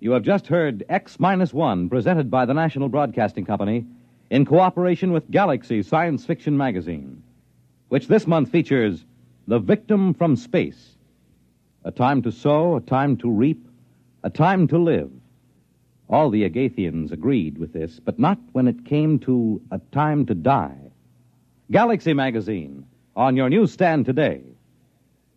You 0.00 0.10
have 0.10 0.22
just 0.22 0.48
heard 0.48 0.84
X 0.90 1.18
Minus 1.18 1.54
One, 1.54 1.88
presented 1.88 2.30
by 2.30 2.44
the 2.44 2.52
National 2.52 2.90
Broadcasting 2.90 3.46
Company 3.46 3.86
in 4.28 4.44
cooperation 4.44 5.12
with 5.12 5.30
Galaxy 5.30 5.82
Science 5.82 6.26
Fiction 6.26 6.58
Magazine, 6.58 7.22
which 7.88 8.06
this 8.06 8.26
month 8.26 8.50
features 8.50 9.06
The 9.48 9.60
Victim 9.60 10.12
from 10.12 10.36
Space. 10.36 10.98
A 11.84 11.90
time 11.90 12.20
to 12.20 12.30
sow, 12.30 12.76
a 12.76 12.82
time 12.82 13.16
to 13.16 13.30
reap, 13.30 13.66
a 14.22 14.28
time 14.28 14.68
to 14.68 14.76
live. 14.76 15.10
All 16.12 16.28
the 16.28 16.44
Agathians 16.44 17.10
agreed 17.10 17.56
with 17.56 17.72
this, 17.72 17.98
but 17.98 18.18
not 18.18 18.38
when 18.52 18.68
it 18.68 18.84
came 18.84 19.18
to 19.20 19.62
a 19.70 19.78
time 19.92 20.26
to 20.26 20.34
die. 20.34 20.76
Galaxy 21.70 22.12
Magazine, 22.12 22.84
on 23.16 23.34
your 23.34 23.48
newsstand 23.48 24.04
today. 24.04 24.42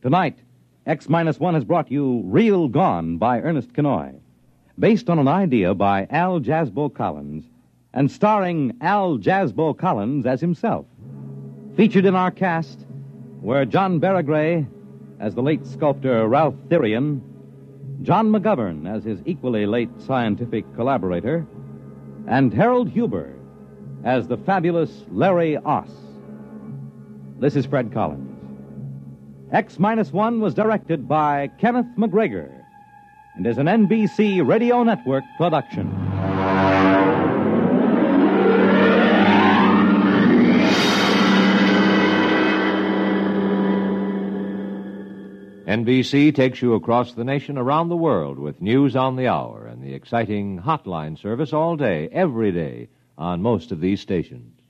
Tonight, 0.01 0.37
X 0.85 1.07
Minus 1.07 1.39
One 1.39 1.53
has 1.53 1.63
brought 1.63 1.89
you 1.89 2.23
Real 2.25 2.67
Gone 2.67 3.17
by 3.17 3.39
Ernest 3.39 3.71
Kinoy, 3.71 4.15
based 4.77 5.09
on 5.09 5.17
an 5.17 5.29
idea 5.29 5.73
by 5.73 6.07
Al 6.09 6.41
Jazzbo 6.41 6.93
Collins, 6.93 7.45
and 7.93 8.11
starring 8.11 8.75
Al 8.81 9.17
Jazzbo 9.17 9.77
Collins 9.77 10.25
as 10.25 10.41
himself. 10.41 10.85
Featured 11.77 12.03
in 12.03 12.15
our 12.15 12.31
cast 12.31 12.85
were 13.41 13.63
John 13.63 14.01
Baragrey 14.01 14.67
as 15.21 15.35
the 15.35 15.41
late 15.41 15.65
sculptor 15.65 16.27
Ralph 16.27 16.55
Therian, 16.67 17.21
John 18.01 18.29
McGovern 18.29 18.89
as 18.89 19.03
his 19.03 19.21
equally 19.25 19.65
late 19.65 19.89
scientific 19.99 20.65
collaborator, 20.75 21.45
and 22.27 22.53
Harold 22.53 22.89
Huber 22.89 23.33
as 24.03 24.27
the 24.27 24.37
fabulous 24.37 25.05
Larry 25.09 25.57
Oss. 25.57 25.89
This 27.39 27.55
is 27.55 27.65
Fred 27.65 27.91
Collins. 27.91 28.31
X 29.51 29.79
Minus 29.79 30.11
One 30.11 30.39
was 30.41 30.53
directed 30.53 31.07
by 31.07 31.49
Kenneth 31.59 31.87
MacGregor 31.97 32.51
and 33.35 33.45
is 33.45 33.57
an 33.57 33.67
NBC 33.67 34.45
Radio 34.45 34.83
Network 34.83 35.23
production. 35.37 36.04
NBC 45.75 46.33
takes 46.33 46.61
you 46.61 46.73
across 46.73 47.13
the 47.13 47.25
nation, 47.25 47.57
around 47.57 47.89
the 47.89 47.97
world, 47.97 48.39
with 48.39 48.61
news 48.61 48.95
on 48.95 49.17
the 49.17 49.27
hour 49.27 49.65
and 49.65 49.83
the 49.83 49.93
exciting 49.93 50.61
hotline 50.61 51.19
service 51.19 51.51
all 51.51 51.75
day, 51.75 52.07
every 52.13 52.53
day, 52.53 52.87
on 53.17 53.41
most 53.41 53.73
of 53.73 53.81
these 53.81 53.99
stations. 53.99 54.61